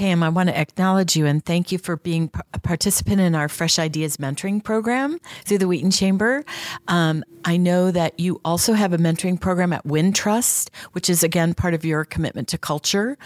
Pam, 0.02 0.25
I 0.25 0.30
want 0.30 0.49
to 0.49 0.59
acknowledge 0.59 1.14
you 1.14 1.26
and 1.26 1.44
thank 1.44 1.71
you 1.71 1.78
for 1.78 1.97
being 1.97 2.28
a 2.52 2.59
participant 2.59 3.21
in 3.21 3.37
our 3.37 3.49
Fresh 3.49 3.78
Ideas 3.78 4.16
mentoring 4.16 4.61
program 4.61 5.21
through 5.44 5.59
the 5.59 5.68
Wheaton 5.68 5.92
Chamber. 5.92 6.44
Um, 6.88 7.23
I 7.44 7.56
know 7.56 7.92
that 7.92 8.18
you 8.18 8.40
also 8.44 8.73
have 8.73 8.92
a 8.92 8.99
mentoring 8.99 9.40
program 9.40 9.73
at 9.73 9.85
Wintrust, 9.85 10.71
which 10.90 11.09
is 11.09 11.23
again 11.23 11.54
part 11.54 11.73
of 11.73 11.85
your 11.85 12.04
commitment 12.04 12.49
to 12.49 12.59
culture. 12.59 13.16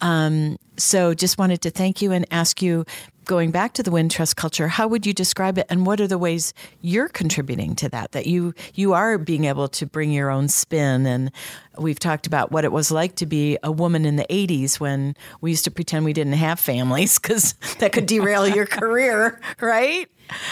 Um, 0.00 0.58
so 0.76 1.14
just 1.14 1.38
wanted 1.38 1.62
to 1.62 1.70
thank 1.70 2.02
you 2.02 2.10
and 2.10 2.26
ask 2.32 2.60
you 2.60 2.84
going 3.24 3.50
back 3.50 3.72
to 3.74 3.82
the 3.82 3.90
Wintrust 3.90 4.36
culture, 4.36 4.68
how 4.68 4.88
would 4.88 5.06
you 5.06 5.12
describe 5.12 5.58
it, 5.58 5.66
and 5.68 5.86
what 5.86 6.00
are 6.00 6.06
the 6.06 6.18
ways 6.18 6.54
you're 6.80 7.08
contributing 7.08 7.74
to 7.76 7.88
that? 7.90 8.12
That 8.12 8.26
you 8.26 8.54
you 8.74 8.92
are 8.92 9.18
being 9.18 9.44
able 9.44 9.68
to 9.68 9.86
bring 9.86 10.12
your 10.12 10.30
own 10.30 10.48
spin, 10.48 11.06
and 11.06 11.30
we've 11.78 11.98
talked 11.98 12.26
about 12.26 12.52
what 12.52 12.64
it 12.64 12.72
was 12.72 12.90
like 12.90 13.16
to 13.16 13.26
be 13.26 13.58
a 13.62 13.72
woman 13.72 14.04
in 14.04 14.16
the 14.16 14.26
'80s 14.30 14.80
when 14.80 15.14
we 15.40 15.50
used 15.50 15.64
to 15.64 15.70
pretend 15.70 16.04
we 16.04 16.12
didn't 16.12 16.34
have 16.34 16.60
families 16.60 17.18
because 17.18 17.54
that 17.78 17.92
could 17.92 18.06
derail 18.06 18.46
your 18.46 18.66
career, 18.66 19.40
right? 19.60 20.08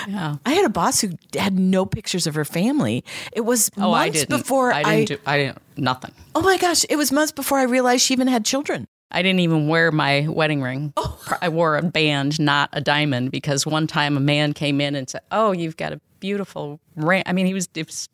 Yeah. 0.07 0.37
I 0.45 0.53
had 0.53 0.67
a 0.67 0.71
boss 0.71 1.01
who 1.01 1.13
had 1.35 1.59
no 1.59 1.87
pictures 1.87 2.27
of 2.27 2.35
her 2.35 2.45
family. 2.45 3.05
It 3.33 3.43
was 3.43 3.71
oh, 3.77 3.93
months 3.93 3.95
I 3.95 4.09
didn't. 4.11 4.39
before 4.39 4.73
I 4.73 4.83
didn't. 4.83 4.93
I, 4.93 5.05
do, 5.05 5.19
I 5.27 5.39
didn't. 5.39 5.59
Nothing. 5.77 6.13
Oh 6.35 6.43
my 6.43 6.59
gosh! 6.59 6.85
It 6.91 6.97
was 6.97 7.13
months 7.13 7.33
before 7.33 7.59
I 7.59 7.65
realized 7.65 8.05
she 8.05 8.13
even 8.13 8.29
had 8.29 8.45
children. 8.45 8.87
I 9.13 9.23
didn't 9.23 9.41
even 9.41 9.69
wear 9.69 9.93
my 9.93 10.27
wedding 10.29 10.63
ring. 10.63 10.93
Oh. 10.97 11.19
I 11.41 11.49
wore 11.49 11.77
a 11.77 11.83
band, 11.83 12.41
not 12.41 12.71
a 12.73 12.81
diamond, 12.81 13.31
because 13.31 13.67
one 13.67 13.87
time 13.87 14.17
a 14.17 14.21
man 14.21 14.55
came 14.55 14.81
in 14.81 14.95
and 14.95 15.09
said, 15.09 15.21
"Oh, 15.31 15.53
you've 15.53 15.77
got 15.77 15.93
a 15.93 16.01
beautiful 16.21 16.81
ring." 16.97 17.23
I 17.27 17.33
mean, 17.33 17.47
he 17.47 17.55
was, 17.55 17.69
it 17.75 17.87
was 17.87 18.09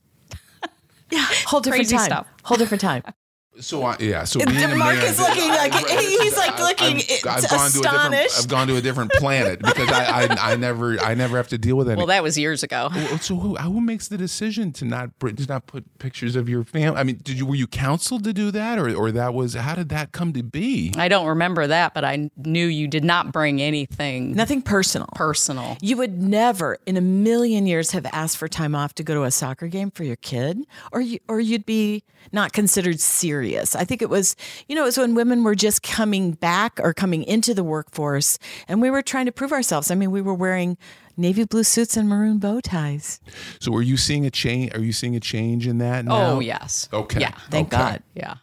yeah, 1.10 1.24
whole 1.46 1.60
different 1.60 1.88
time. 1.88 2.04
Stuff. 2.04 2.26
Whole 2.42 2.56
different 2.58 2.80
time. 2.80 3.02
So 3.60 3.82
I, 3.82 3.96
yeah, 3.98 4.24
so 4.24 4.38
being 4.44 4.62
a 4.62 4.76
man, 4.76 4.98
is 4.98 5.18
looking 5.18 5.48
like 5.48 5.74
he's 5.74 6.36
like 6.36 6.58
looking 6.58 6.96
I've, 7.28 7.44
I've 7.44 7.50
gone 7.50 7.70
to 7.70 7.78
a 7.78 7.82
different. 7.82 7.84
astonished. 7.84 8.38
I've 8.38 8.48
gone 8.48 8.68
to 8.68 8.76
a 8.76 8.80
different 8.80 9.12
planet 9.12 9.60
because 9.60 9.88
I, 9.90 10.24
I, 10.24 10.52
I 10.52 10.56
never, 10.56 10.98
I 11.00 11.14
never 11.14 11.36
have 11.36 11.48
to 11.48 11.58
deal 11.58 11.76
with 11.76 11.88
any. 11.88 11.96
Well, 11.96 12.06
that 12.06 12.22
was 12.22 12.38
years 12.38 12.62
ago. 12.62 12.88
so 13.20 13.36
who, 13.36 13.56
who 13.56 13.80
makes 13.80 14.08
the 14.08 14.16
decision 14.16 14.72
to 14.74 14.84
not 14.84 15.18
br- 15.18 15.30
to 15.30 15.46
not 15.46 15.66
put 15.66 15.98
pictures 15.98 16.36
of 16.36 16.48
your 16.48 16.64
family? 16.64 16.98
I 16.98 17.02
mean, 17.02 17.20
did 17.22 17.38
you 17.38 17.46
were 17.46 17.56
you 17.56 17.66
counseled 17.66 18.24
to 18.24 18.32
do 18.32 18.50
that, 18.52 18.78
or 18.78 18.94
or 18.94 19.10
that 19.12 19.34
was 19.34 19.54
how 19.54 19.74
did 19.74 19.88
that 19.88 20.12
come 20.12 20.32
to 20.34 20.42
be? 20.42 20.92
I 20.96 21.08
don't 21.08 21.26
remember 21.26 21.66
that, 21.66 21.94
but 21.94 22.04
I 22.04 22.30
knew 22.36 22.66
you 22.66 22.86
did 22.86 23.04
not 23.04 23.32
bring 23.32 23.60
anything 23.60 24.34
Nothing 24.34 24.62
personal. 24.62 25.08
personal. 25.14 25.76
You 25.80 25.96
would 25.96 26.22
never 26.22 26.78
in 26.86 26.96
a 26.96 27.00
million 27.00 27.66
years 27.66 27.90
have 27.90 28.06
asked 28.12 28.36
for 28.36 28.48
time 28.48 28.74
off 28.74 28.94
to 28.94 29.02
go 29.02 29.14
to 29.14 29.24
a 29.24 29.30
soccer 29.30 29.66
game 29.66 29.90
for 29.90 30.04
your 30.04 30.16
kid 30.16 30.58
or 30.92 31.00
you, 31.00 31.18
or 31.28 31.40
you'd 31.40 31.66
be 31.66 32.04
not 32.32 32.52
considered 32.52 33.00
serious. 33.00 33.47
I 33.56 33.84
think 33.84 34.02
it 34.02 34.10
was, 34.10 34.36
you 34.68 34.74
know, 34.74 34.82
it 34.82 34.86
was 34.86 34.98
when 34.98 35.14
women 35.14 35.44
were 35.44 35.54
just 35.54 35.82
coming 35.82 36.32
back 36.32 36.78
or 36.82 36.92
coming 36.92 37.22
into 37.24 37.54
the 37.54 37.64
workforce 37.64 38.38
and 38.66 38.82
we 38.82 38.90
were 38.90 39.02
trying 39.02 39.26
to 39.26 39.32
prove 39.32 39.52
ourselves. 39.52 39.90
I 39.90 39.94
mean, 39.94 40.10
we 40.10 40.20
were 40.20 40.34
wearing 40.34 40.76
navy 41.16 41.44
blue 41.44 41.64
suits 41.64 41.96
and 41.96 42.08
maroon 42.08 42.38
bow 42.38 42.60
ties. 42.60 43.20
So 43.60 43.74
are 43.74 43.82
you 43.82 43.96
seeing 43.96 44.26
a 44.26 44.30
change? 44.30 44.74
Are 44.74 44.80
you 44.80 44.92
seeing 44.92 45.16
a 45.16 45.20
change 45.20 45.66
in 45.66 45.78
that 45.78 46.04
oh, 46.04 46.08
now? 46.08 46.30
Oh, 46.32 46.40
yes. 46.40 46.88
Okay. 46.92 47.20
Yeah. 47.20 47.34
Thank 47.50 47.72
Okay. 47.72 47.82
God. 47.82 48.02
Yeah. 48.14 48.34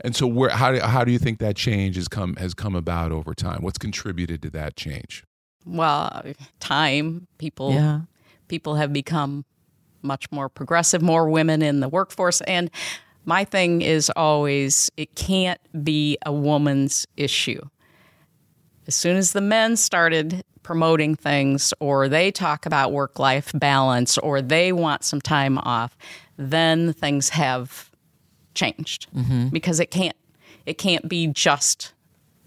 And 0.00 0.14
so 0.14 0.26
where 0.26 0.50
how 0.50 0.72
do, 0.72 0.80
how 0.80 1.04
do 1.04 1.12
you 1.12 1.18
think 1.18 1.38
that 1.38 1.56
change 1.56 1.96
has 1.96 2.08
come 2.08 2.36
has 2.36 2.52
come 2.52 2.74
about 2.74 3.12
over 3.12 3.34
time? 3.34 3.62
What's 3.62 3.78
contributed 3.78 4.42
to 4.42 4.50
that 4.50 4.76
change? 4.76 5.24
Well, 5.64 6.22
time 6.60 7.26
people 7.38 7.72
Yeah. 7.72 8.00
people 8.48 8.74
have 8.74 8.92
become 8.92 9.44
much 10.02 10.30
more 10.30 10.48
progressive, 10.48 11.00
more 11.00 11.28
women 11.30 11.62
in 11.62 11.80
the 11.80 11.88
workforce. 11.88 12.42
And 12.42 12.70
my 13.24 13.44
thing 13.44 13.82
is 13.82 14.10
always 14.14 14.90
it 14.96 15.14
can't 15.14 15.60
be 15.84 16.18
a 16.24 16.32
woman's 16.32 17.06
issue. 17.16 17.60
As 18.86 18.94
soon 18.94 19.16
as 19.16 19.32
the 19.32 19.40
men 19.40 19.76
started 19.76 20.44
promoting 20.62 21.14
things 21.14 21.72
or 21.80 22.08
they 22.08 22.30
talk 22.30 22.66
about 22.66 22.92
work 22.92 23.18
life 23.18 23.52
balance 23.54 24.18
or 24.18 24.42
they 24.42 24.72
want 24.72 25.04
some 25.04 25.20
time 25.20 25.58
off, 25.58 25.96
then 26.36 26.92
things 26.92 27.30
have 27.30 27.90
changed 28.54 29.06
mm-hmm. 29.14 29.48
because 29.48 29.80
it 29.80 29.90
can't 29.90 30.16
it 30.66 30.78
can't 30.78 31.08
be 31.08 31.26
just 31.26 31.92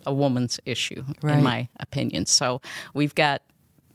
a 0.05 0.13
woman's 0.13 0.59
issue 0.65 1.03
Right. 1.21 1.37
in 1.37 1.43
my 1.43 1.67
opinion. 1.79 2.25
So 2.25 2.61
we've 2.93 3.13
got 3.13 3.41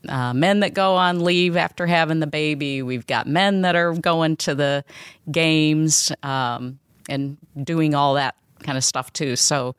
uh, 0.07 0.33
men 0.33 0.61
that 0.61 0.73
go 0.73 0.95
on 0.95 1.23
leave 1.23 1.55
after 1.57 1.85
having 1.85 2.19
the 2.19 2.27
baby. 2.27 2.81
We've 2.81 3.07
got 3.07 3.27
men 3.27 3.61
that 3.61 3.75
are 3.75 3.93
going 3.93 4.37
to 4.37 4.55
the 4.55 4.83
games 5.31 6.11
um, 6.23 6.79
and 7.09 7.37
doing 7.63 7.95
all 7.95 8.15
that 8.15 8.35
kind 8.63 8.77
of 8.77 8.83
stuff 8.83 9.13
too. 9.13 9.35
So 9.35 9.75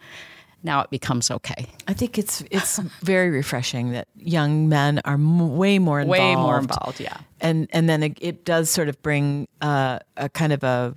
now 0.63 0.81
it 0.81 0.91
becomes 0.91 1.31
okay. 1.31 1.67
I 1.87 1.93
think 1.93 2.19
it's 2.19 2.43
it's 2.51 2.79
very 3.03 3.31
refreshing 3.31 3.93
that 3.93 4.09
young 4.17 4.69
men 4.69 5.01
are 5.05 5.15
m- 5.15 5.57
way 5.57 5.79
more 5.79 6.01
involved. 6.01 6.21
Way 6.21 6.37
more 6.37 6.59
involved, 6.59 7.01
yeah. 7.01 7.19
and 7.41 7.69
and 7.71 7.89
then 7.89 8.03
it, 8.03 8.19
it 8.21 8.45
does 8.45 8.71
sort 8.71 8.89
of 8.89 9.01
bring 9.03 9.47
uh, 9.61 9.99
a 10.17 10.29
kind 10.29 10.53
of 10.53 10.65
a 10.65 10.97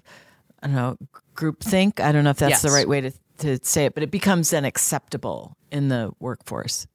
I 0.63 0.67
don't 0.67 0.75
know 0.75 0.97
group 1.35 1.61
think. 1.61 1.99
I 1.99 2.11
don't 2.11 2.23
know 2.23 2.31
if 2.31 2.37
that's 2.37 2.61
the 2.61 2.71
right 2.71 2.87
way 2.87 3.01
to 3.01 3.11
to 3.39 3.59
say 3.61 3.85
it, 3.85 3.93
but 3.93 4.03
it 4.03 4.09
becomes 4.09 4.49
then 4.49 4.65
acceptable 4.65 5.55
in 5.71 5.89
the 5.89 6.11
workforce. 6.19 6.87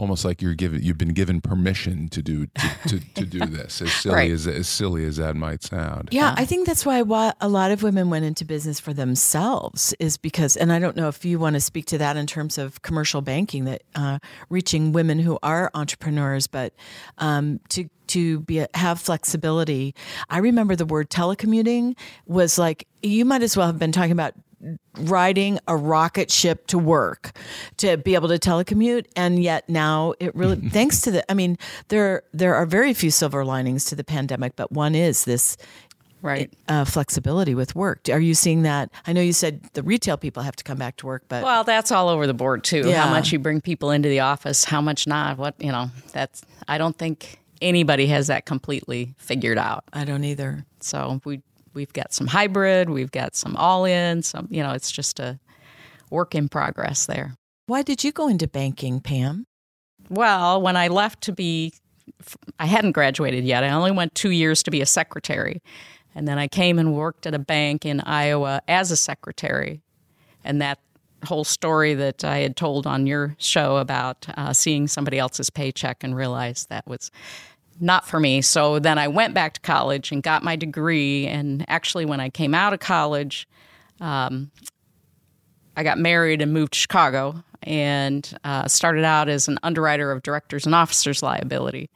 Almost 0.00 0.24
like 0.24 0.40
you're 0.40 0.54
given 0.54 0.82
you've 0.82 0.96
been 0.96 1.12
given 1.12 1.42
permission 1.42 2.08
to 2.08 2.22
do 2.22 2.46
to, 2.46 2.70
to, 2.88 3.00
to 3.16 3.24
do 3.26 3.38
this. 3.58 3.82
As 3.82 3.92
silly 3.92 4.14
Right. 4.14 4.30
as 4.30 4.46
as 4.46 4.66
silly 4.66 5.04
as 5.04 5.18
that 5.18 5.36
might 5.36 5.62
sound. 5.62 6.08
Yeah, 6.10 6.34
I 6.38 6.46
think 6.46 6.66
that's 6.66 6.86
why 6.86 7.02
why 7.02 7.34
a 7.40 7.48
lot 7.48 7.70
of 7.70 7.82
women 7.82 8.08
went 8.08 8.24
into 8.24 8.46
business 8.46 8.80
for 8.80 8.94
themselves 8.94 9.94
is 10.00 10.16
because, 10.16 10.56
and 10.56 10.72
I 10.72 10.78
don't 10.78 10.96
know 10.96 11.08
if 11.08 11.22
you 11.24 11.38
want 11.38 11.54
to 11.54 11.60
speak 11.60 11.84
to 11.86 11.98
that 11.98 12.16
in 12.16 12.26
terms 12.26 12.56
of 12.56 12.80
commercial 12.80 13.20
banking, 13.20 13.66
that 13.66 13.82
uh, 13.94 14.18
reaching 14.48 14.92
women 14.92 15.18
who 15.18 15.38
are 15.42 15.70
entrepreneurs, 15.74 16.46
but 16.46 16.72
um, 17.18 17.60
to 17.68 17.88
to 18.08 18.40
be 18.40 18.64
have 18.74 18.98
flexibility. 19.00 19.94
I 20.30 20.38
remember 20.38 20.74
the 20.76 20.86
word 20.86 21.10
telecommuting 21.10 21.96
was 22.26 22.58
like 22.58 22.88
you 23.02 23.24
might 23.26 23.42
as 23.42 23.54
well 23.56 23.66
have 23.66 23.78
been 23.78 23.92
talking 23.92 24.12
about 24.12 24.32
riding 24.98 25.58
a 25.68 25.76
rocket 25.76 26.30
ship 26.30 26.66
to 26.66 26.78
work 26.78 27.32
to 27.78 27.96
be 27.96 28.14
able 28.14 28.28
to 28.28 28.38
telecommute 28.38 29.06
and 29.16 29.42
yet 29.42 29.68
now 29.68 30.12
it 30.20 30.34
really 30.34 30.56
thanks 30.68 31.00
to 31.00 31.10
the 31.10 31.30
i 31.30 31.34
mean 31.34 31.56
there 31.88 32.22
there 32.32 32.54
are 32.54 32.66
very 32.66 32.92
few 32.92 33.10
silver 33.10 33.44
linings 33.44 33.84
to 33.86 33.96
the 33.96 34.04
pandemic 34.04 34.56
but 34.56 34.70
one 34.72 34.94
is 34.94 35.24
this 35.24 35.56
Right. 36.22 36.52
uh, 36.68 36.84
flexibility 36.84 37.54
with 37.54 37.74
work 37.74 38.00
are 38.12 38.20
you 38.20 38.34
seeing 38.34 38.60
that 38.62 38.90
i 39.06 39.12
know 39.14 39.22
you 39.22 39.32
said 39.32 39.62
the 39.72 39.82
retail 39.82 40.18
people 40.18 40.42
have 40.42 40.54
to 40.56 40.64
come 40.64 40.76
back 40.76 40.98
to 40.98 41.06
work 41.06 41.24
but 41.28 41.42
Well, 41.42 41.64
that's 41.64 41.90
all 41.90 42.10
over 42.10 42.26
the 42.26 42.34
board 42.34 42.62
too. 42.62 42.82
Yeah. 42.86 43.04
How 43.06 43.10
much 43.10 43.32
you 43.32 43.38
bring 43.38 43.62
people 43.62 43.90
into 43.90 44.10
the 44.10 44.20
office, 44.20 44.64
how 44.64 44.82
much 44.82 45.06
not, 45.06 45.38
what, 45.38 45.54
you 45.58 45.72
know, 45.72 45.90
that's, 46.12 46.42
I 46.68 46.76
don't 46.76 46.94
think 46.98 47.40
anybody 47.62 48.06
has 48.08 48.26
that 48.26 48.44
completely 48.44 49.14
figured 49.16 49.56
out. 49.56 49.84
i 49.94 50.04
don't 50.04 50.24
either 50.24 50.66
So 50.80 51.22
we, 51.24 51.40
we've 51.74 51.92
got 51.92 52.12
some 52.12 52.26
hybrid, 52.26 52.90
we've 52.90 53.10
got 53.10 53.34
some 53.36 53.56
all 53.56 53.84
in, 53.84 54.22
some, 54.22 54.48
you 54.50 54.62
know, 54.62 54.72
it's 54.72 54.90
just 54.90 55.20
a 55.20 55.38
work 56.10 56.34
in 56.34 56.48
progress 56.48 57.06
there. 57.06 57.36
why 57.66 57.82
did 57.82 58.02
you 58.02 58.12
go 58.12 58.28
into 58.28 58.48
banking 58.48 59.00
pam 59.00 59.46
Well, 60.08 60.60
when 60.60 60.76
I 60.76 60.88
left 60.88 61.22
to 61.22 61.32
be, 61.32 61.72
I 62.58 62.66
hadn't 62.66 62.92
graduated 62.92 63.44
yet. 63.44 63.62
I 63.62 63.70
only 63.70 63.92
went 63.92 64.14
two 64.14 64.30
years 64.30 64.62
to 64.64 64.70
be 64.70 64.80
a 64.80 64.86
secretary. 64.86 65.62
And 66.14 66.26
then 66.26 66.38
I 66.38 66.48
came 66.48 66.78
and 66.78 66.94
worked 66.94 67.26
at 67.26 67.34
a 67.34 67.38
bank 67.38 67.86
in 67.86 68.00
Iowa 68.00 68.62
as 68.66 68.90
a 68.90 68.96
secretary. 68.96 69.80
And 70.42 70.60
that 70.60 70.80
whole 71.24 71.44
story 71.44 71.94
that 71.94 72.24
I 72.24 72.38
had 72.38 72.56
told 72.56 72.86
on 72.86 73.06
your 73.06 73.36
show 73.38 73.76
about 73.76 74.26
uh, 74.36 74.52
seeing 74.52 74.88
somebody 74.88 75.18
else's 75.18 75.50
paycheck 75.50 76.02
and 76.02 76.16
realized 76.16 76.68
that 76.70 76.86
was 76.86 77.10
not 77.80 78.06
for 78.06 78.20
me. 78.20 78.42
So 78.42 78.78
then 78.78 78.98
I 78.98 79.08
went 79.08 79.34
back 79.34 79.54
to 79.54 79.60
college 79.60 80.12
and 80.12 80.22
got 80.22 80.42
my 80.42 80.54
degree. 80.56 81.26
And 81.26 81.64
actually, 81.68 82.04
when 82.04 82.20
I 82.20 82.28
came 82.28 82.54
out 82.54 82.72
of 82.72 82.80
college, 82.80 83.48
I 84.00 85.82
got 85.82 85.98
married 85.98 86.42
and 86.42 86.52
moved 86.52 86.74
to 86.74 86.78
Chicago 86.78 87.42
and 87.62 88.36
uh, 88.44 88.68
started 88.68 89.04
out 89.04 89.28
as 89.28 89.48
an 89.48 89.58
underwriter 89.62 90.12
of 90.12 90.22
directors 90.22 90.66
and 90.66 90.74
officers 90.74 91.22
liability, 91.22 91.90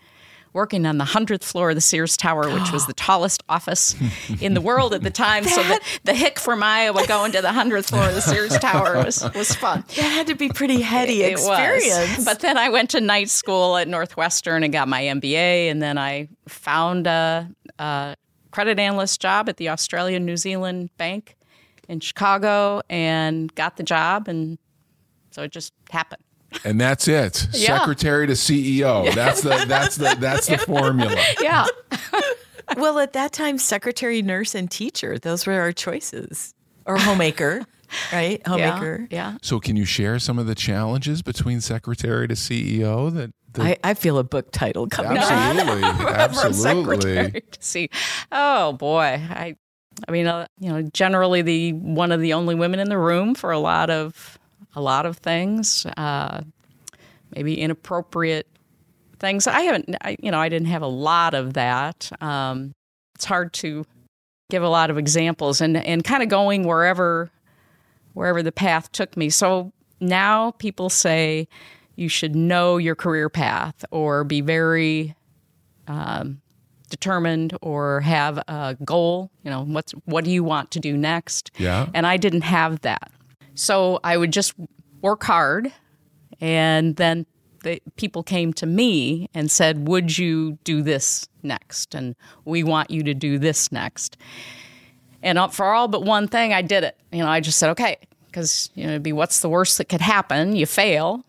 working 0.55 0.87
on 0.87 0.99
the 0.99 1.05
100th 1.05 1.43
floor 1.43 1.71
of 1.71 1.75
the 1.75 1.81
Sears 1.81 2.17
Tower, 2.17 2.49
which 2.49 2.73
was 2.73 2.87
the 2.87 2.95
tallest 2.95 3.43
office 3.49 3.95
in 4.41 4.55
the 4.55 4.61
world 4.61 4.95
at 4.95 5.03
the 5.03 5.11
time. 5.25 5.45
so 5.45 5.63
the, 5.63 5.81
the 6.05 6.15
hick 6.15 6.39
from 6.39 6.63
Iowa 6.63 7.07
going 7.07 7.33
to 7.33 7.43
the 7.43 7.49
100th 7.49 7.87
floor 7.87 8.09
of 8.09 8.15
the 8.15 8.23
Sears 8.23 8.57
Tower 8.59 9.05
was, 9.05 9.23
was 9.35 9.55
fun. 9.55 9.85
that 9.97 10.03
had 10.03 10.27
to 10.29 10.35
be 10.35 10.49
pretty 10.49 10.81
heady 10.81 11.23
It 11.23 11.33
experience 11.33 12.17
was. 12.17 12.25
But 12.25 12.41
then 12.41 12.57
I 12.57 12.71
went 12.71 12.91
to 12.91 13.01
night 13.01 13.29
school 13.29 13.77
at 13.77 13.89
Northwestern 13.89 14.63
and 14.63 14.73
got 14.73 14.89
my 14.89 15.03
MBA, 15.03 15.71
and 15.71 15.83
then 15.83 15.99
I 15.99 16.29
found 16.49 17.07
a, 17.07 17.51
a 17.79 18.17
credit 18.51 18.79
analyst 18.79 19.21
job 19.21 19.49
at 19.49 19.57
the 19.57 19.69
Australian 19.69 20.25
New 20.25 20.37
Zealand 20.37 20.91
Bank 20.97 21.37
in 21.89 22.01
Chicago 22.01 22.81
and 22.89 23.55
got 23.55 23.77
the 23.77 23.83
job, 23.83 24.29
and 24.29 24.59
so 25.31 25.43
it 25.43 25.51
just 25.51 25.73
happened. 25.91 26.24
And 26.65 26.81
that's 26.81 27.09
it. 27.09 27.49
Yeah. 27.53 27.79
Secretary 27.79 28.27
to 28.27 28.35
CEO. 28.35 29.15
That's 29.15 29.43
the 29.43 29.65
that's 29.67 29.97
the 29.97 30.17
that's 30.19 30.47
the 30.47 30.59
formula. 30.59 31.17
Yeah. 31.41 31.67
well 32.77 32.99
at 32.99 33.13
that 33.13 33.33
time 33.33 33.59
secretary 33.59 34.23
nurse 34.23 34.55
and 34.55 34.71
teacher 34.71 35.19
those 35.19 35.47
were 35.47 35.61
our 35.61 35.71
choices 35.73 36.55
or 36.87 36.97
homemaker 36.97 37.63
right 38.13 38.45
homemaker 38.47 39.07
Yeah. 39.11 39.37
So 39.43 39.61
can 39.61 39.77
you 39.77 39.85
share 39.85 40.19
some 40.19 40.39
of 40.39 40.47
the 40.47 40.55
challenges 40.55 41.23
between 41.23 41.61
secretary 41.61 42.27
to 42.29 42.35
CEO 42.35 43.13
that, 43.13 43.33
that 43.53 43.63
I, 43.85 43.91
I 43.91 43.95
feel 43.95 44.19
a 44.19 44.25
book 44.25 44.51
title 44.51 44.87
coming 44.87 45.19
up. 45.19 45.31
absolutely 45.31 45.83
absolutely 46.07 47.03
secretary 47.03 47.41
to 47.43 47.63
see. 47.63 47.91
Oh 48.33 48.73
boy, 48.73 49.21
I, 49.31 49.57
I 50.09 50.11
mean, 50.11 50.27
uh, 50.27 50.47
you 50.59 50.71
know, 50.71 50.83
generally 50.83 51.43
the 51.43 51.73
one 51.75 52.11
of 52.13 52.21
the 52.21 52.33
only 52.33 52.55
women 52.55 52.81
in 52.81 52.89
the 52.89 52.99
room 52.99 53.35
for 53.35 53.53
a 53.53 53.59
lot 53.59 53.91
of 53.91 54.39
a 54.75 54.81
lot 54.81 55.07
of 55.07 55.19
things. 55.19 55.87
Uh, 55.97 56.43
maybe 57.35 57.61
inappropriate 57.61 58.47
things. 59.19 59.47
I 59.47 59.61
haven't, 59.63 59.97
I, 60.03 60.17
you 60.21 60.31
know, 60.31 60.39
I 60.39 60.49
didn't 60.49 60.69
have 60.69 60.83
a 60.83 60.89
lot 60.89 61.35
of 61.35 61.55
that. 61.55 62.11
Um, 62.23 62.73
it's 63.15 63.25
hard 63.25 63.53
to 63.55 63.85
give 64.51 64.63
a 64.63 64.69
lot 64.69 64.91
of 64.91 64.99
examples 64.99 65.61
and 65.61 65.77
and 65.77 66.05
kind 66.05 66.23
of 66.23 66.29
going 66.29 66.65
wherever 66.65 67.31
wherever 68.13 68.43
the 68.43 68.53
path 68.53 68.93
took 68.93 69.17
me. 69.17 69.31
So 69.31 69.73
now 70.01 70.53
people 70.53 70.91
say 70.91 71.49
you 71.97 72.09
should 72.09 72.35
know 72.35 72.77
your 72.77 72.95
career 72.95 73.29
path 73.29 73.85
or 73.91 74.25
be 74.25 74.41
very 74.41 75.15
um, 75.87 76.41
determined 76.91 77.57
or 77.63 78.01
have 78.01 78.39
a 78.49 78.77
goal. 78.85 79.31
You 79.43 79.51
know, 79.51 79.65
what's 79.65 79.93
what 80.05 80.25
do 80.25 80.31
you 80.31 80.45
want 80.45 80.71
to 80.73 80.81
do 80.81 80.97
next? 80.97 81.51
Yeah. 81.59 81.89
And 81.95 82.07
I 82.07 82.17
didn't 82.17 82.43
have 82.43 82.81
that, 82.83 83.11
so 83.55 84.01
I 84.05 84.17
would 84.17 84.33
just 84.33 84.55
work 85.01 85.25
hard, 85.25 85.73
and 86.41 86.97
then 86.97 87.27
the 87.63 87.81
people 87.97 88.23
came 88.23 88.53
to 88.55 88.67
me 88.67 89.29
and 89.35 89.51
said, 89.51 89.89
"Would 89.89 90.19
you 90.19 90.59
do 90.65 90.83
this 90.83 91.29
next?" 91.43 91.95
And 91.95 92.15
we 92.45 92.63
want 92.63 92.91
you 92.91 93.03
to 93.05 93.15
do 93.15 93.39
this 93.39 93.73
next. 93.73 94.17
And 95.25 95.39
uh, 95.39 95.49
for 95.49 95.73
all 95.73 95.89
but 95.89 96.05
one 96.05 96.29
thing, 96.29 96.53
I 96.53 96.63
did 96.63 96.85
it. 96.85 96.97
You 97.11 97.21
know, 97.21 97.29
I 97.29 97.41
just 97.41 97.59
said, 97.59 97.71
okay, 97.71 97.97
because 98.27 98.71
you 98.75 98.85
know, 98.85 98.91
it'd 98.91 99.03
be 99.03 99.13
what's 99.13 99.41
the 99.41 99.49
worst 99.49 99.79
that 99.79 99.89
could 99.89 100.03
happen? 100.03 100.55
You 100.55 100.67
fail 100.67 101.25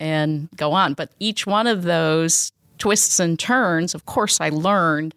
and 0.00 0.48
go 0.56 0.72
on. 0.72 0.94
But 0.94 1.12
each 1.20 1.46
one 1.46 1.66
of 1.66 1.84
those 1.84 2.52
twists 2.78 3.20
and 3.20 3.38
turns, 3.38 3.94
of 3.94 4.04
course, 4.04 4.40
I 4.40 4.48
learned 4.48 5.14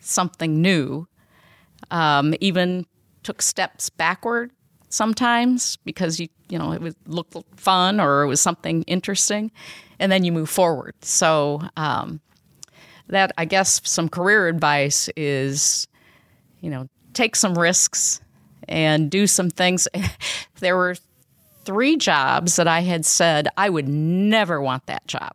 something 0.00 0.60
new. 0.60 1.06
Um, 1.90 2.34
even 2.40 2.84
took 3.22 3.40
steps 3.40 3.88
backward 3.88 4.50
sometimes 4.88 5.76
because 5.78 6.18
you 6.20 6.28
you 6.48 6.58
know 6.58 6.72
it 6.72 6.80
would 6.80 6.96
look 7.06 7.28
fun 7.56 8.00
or 8.00 8.22
it 8.22 8.26
was 8.26 8.40
something 8.40 8.82
interesting, 8.82 9.50
and 9.98 10.10
then 10.10 10.24
you 10.24 10.32
move 10.32 10.50
forward. 10.50 10.94
So 11.02 11.62
um, 11.76 12.20
that 13.08 13.32
I 13.38 13.44
guess 13.44 13.80
some 13.84 14.08
career 14.08 14.48
advice 14.48 15.08
is, 15.16 15.86
you 16.60 16.70
know, 16.70 16.88
take 17.14 17.36
some 17.36 17.56
risks 17.56 18.20
and 18.68 19.10
do 19.10 19.26
some 19.26 19.50
things. 19.50 19.88
there 20.60 20.76
were 20.76 20.96
three 21.64 21.96
jobs 21.96 22.56
that 22.56 22.68
I 22.68 22.80
had 22.80 23.04
said 23.04 23.48
I 23.56 23.68
would 23.68 23.88
never 23.88 24.60
want 24.60 24.86
that 24.86 25.06
job. 25.06 25.32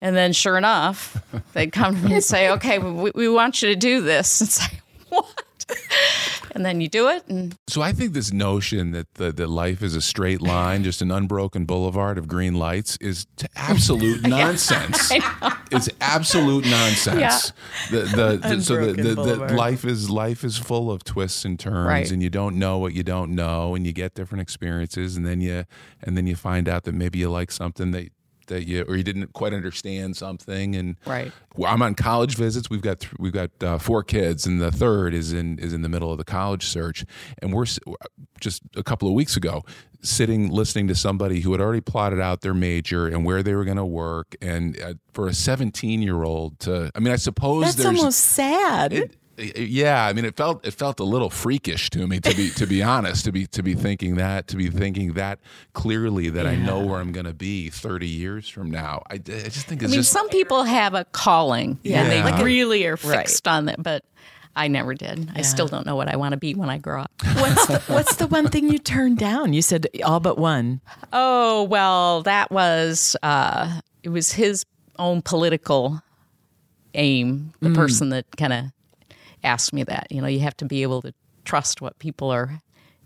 And 0.00 0.16
then, 0.16 0.32
sure 0.32 0.58
enough, 0.58 1.16
they'd 1.52 1.72
come 1.72 1.94
to 1.94 2.02
me 2.02 2.14
and 2.14 2.24
say, 2.24 2.50
"Okay, 2.50 2.80
we, 2.80 3.12
we 3.14 3.28
want 3.28 3.62
you 3.62 3.68
to 3.68 3.76
do 3.76 4.00
this." 4.00 4.60
and 6.62 6.66
then 6.66 6.80
you 6.80 6.88
do 6.88 7.08
it. 7.08 7.26
And 7.26 7.56
so 7.66 7.82
I 7.82 7.92
think 7.92 8.12
this 8.12 8.32
notion 8.32 8.92
that 8.92 9.14
the, 9.14 9.32
that 9.32 9.48
life 9.48 9.82
is 9.82 9.96
a 9.96 10.00
straight 10.00 10.40
line, 10.40 10.84
just 10.84 11.02
an 11.02 11.10
unbroken 11.10 11.64
boulevard 11.64 12.18
of 12.18 12.28
green 12.28 12.54
lights, 12.54 12.96
is 13.00 13.26
absolute 13.56 14.22
nonsense. 14.28 15.10
it's 15.72 15.88
absolute 16.00 16.64
nonsense. 16.64 17.18
Yeah. 17.18 17.40
The, 17.90 18.02
the, 18.04 18.48
the 18.48 18.62
so 18.62 18.76
the, 18.76 18.92
the, 18.92 19.14
the, 19.14 19.36
life 19.54 19.84
is 19.84 20.08
life 20.08 20.44
is 20.44 20.56
full 20.56 20.92
of 20.92 21.02
twists 21.02 21.44
and 21.44 21.58
turns, 21.58 21.88
right. 21.88 22.10
and 22.12 22.22
you 22.22 22.30
don't 22.30 22.56
know 22.56 22.78
what 22.78 22.94
you 22.94 23.02
don't 23.02 23.34
know, 23.34 23.74
and 23.74 23.84
you 23.84 23.92
get 23.92 24.14
different 24.14 24.42
experiences, 24.42 25.16
and 25.16 25.26
then 25.26 25.40
you 25.40 25.64
and 26.00 26.16
then 26.16 26.28
you 26.28 26.36
find 26.36 26.68
out 26.68 26.84
that 26.84 26.94
maybe 26.94 27.18
you 27.18 27.28
like 27.28 27.50
something 27.50 27.90
that 27.90 28.10
that 28.46 28.66
you 28.66 28.82
or 28.82 28.96
you 28.96 29.02
didn't 29.02 29.32
quite 29.32 29.52
understand 29.52 30.16
something. 30.16 30.74
And 30.74 30.96
right. 31.06 31.32
i'm 31.66 31.82
on 31.82 31.94
college 31.94 32.36
visits. 32.36 32.70
We've 32.70 32.82
got 32.82 33.00
th- 33.00 33.14
we've 33.18 33.32
got 33.32 33.50
uh, 33.60 33.78
four 33.78 34.02
kids 34.02 34.46
and 34.46 34.60
the 34.60 34.70
third 34.70 35.14
is 35.14 35.32
in 35.32 35.58
is 35.58 35.72
in 35.72 35.82
the 35.82 35.88
middle 35.88 36.10
of 36.10 36.18
the 36.18 36.24
college 36.24 36.66
search. 36.66 37.04
And 37.40 37.52
we're 37.52 37.66
just 38.40 38.62
a 38.76 38.82
couple 38.82 39.08
of 39.08 39.14
weeks 39.14 39.36
ago 39.36 39.62
sitting 40.02 40.50
listening 40.50 40.88
to 40.88 40.94
somebody 40.94 41.40
who 41.40 41.52
had 41.52 41.60
already 41.60 41.80
plotted 41.80 42.20
out 42.20 42.40
their 42.40 42.54
major 42.54 43.06
and 43.06 43.24
where 43.24 43.42
they 43.42 43.54
were 43.54 43.64
going 43.64 43.76
to 43.76 43.84
work. 43.84 44.34
And 44.42 44.80
uh, 44.80 44.94
for 45.12 45.28
a 45.28 45.34
17 45.34 46.02
year 46.02 46.24
old 46.24 46.58
to 46.60 46.90
i 46.94 46.98
mean 46.98 47.12
i 47.12 47.16
suppose 47.16 47.64
that's 47.64 47.76
there's 47.76 47.98
almost 47.98 48.20
sad. 48.20 48.92
It, 48.92 49.16
yeah 49.38 50.06
i 50.06 50.12
mean 50.12 50.24
it 50.24 50.36
felt 50.36 50.64
it 50.66 50.72
felt 50.72 51.00
a 51.00 51.04
little 51.04 51.30
freakish 51.30 51.88
to 51.90 52.06
me 52.06 52.20
to 52.20 52.34
be 52.36 52.50
to 52.50 52.66
be 52.66 52.82
honest 52.82 53.24
to 53.24 53.32
be 53.32 53.46
to 53.46 53.62
be 53.62 53.74
thinking 53.74 54.16
that 54.16 54.46
to 54.46 54.56
be 54.56 54.68
thinking 54.68 55.14
that 55.14 55.38
clearly 55.72 56.28
that 56.28 56.44
yeah. 56.44 56.52
i 56.52 56.56
know 56.56 56.80
where 56.80 57.00
i'm 57.00 57.12
going 57.12 57.26
to 57.26 57.32
be 57.32 57.70
30 57.70 58.06
years 58.06 58.48
from 58.48 58.70
now 58.70 59.02
i, 59.10 59.14
I 59.14 59.18
just 59.18 59.66
think 59.66 59.82
it's 59.82 59.90
I 59.90 59.92
mean, 59.92 60.00
just 60.00 60.12
some 60.12 60.28
people 60.28 60.64
have 60.64 60.94
a 60.94 61.04
calling 61.06 61.78
yeah. 61.82 62.02
and 62.02 62.12
they 62.12 62.22
like 62.22 62.44
really 62.44 62.84
are 62.86 62.96
fixed 62.96 63.46
right. 63.46 63.52
on 63.52 63.66
that 63.66 63.82
but 63.82 64.04
I 64.54 64.68
never 64.68 64.92
did. 64.94 65.18
Yeah. 65.18 65.32
I 65.36 65.42
still 65.42 65.66
don't 65.66 65.86
know 65.86 65.96
what 65.96 66.08
I 66.08 66.16
want 66.16 66.32
to 66.32 66.36
be 66.36 66.54
when 66.54 66.68
I 66.68 66.76
grow 66.76 67.00
up. 67.02 67.10
What's 67.36 67.66
the, 67.66 67.78
what's 67.86 68.16
the 68.16 68.26
one 68.26 68.50
thing 68.50 68.70
you 68.70 68.78
turned 68.78 69.18
down? 69.18 69.52
You 69.52 69.62
said 69.62 69.86
all 70.04 70.20
but 70.20 70.36
one. 70.36 70.80
Oh 71.12 71.64
well, 71.64 72.22
that 72.24 72.50
was 72.50 73.16
uh, 73.22 73.80
it 74.02 74.10
was 74.10 74.32
his 74.32 74.66
own 74.98 75.22
political 75.22 76.02
aim. 76.94 77.54
The 77.60 77.70
mm. 77.70 77.74
person 77.74 78.10
that 78.10 78.26
kind 78.36 78.52
of 78.52 78.64
asked 79.44 79.72
me 79.72 79.82
that. 79.84 80.06
You 80.10 80.20
know, 80.20 80.28
you 80.28 80.40
have 80.40 80.56
to 80.58 80.64
be 80.64 80.82
able 80.82 81.02
to 81.02 81.12
trust 81.44 81.80
what 81.80 81.98
people 81.98 82.30
are 82.30 82.60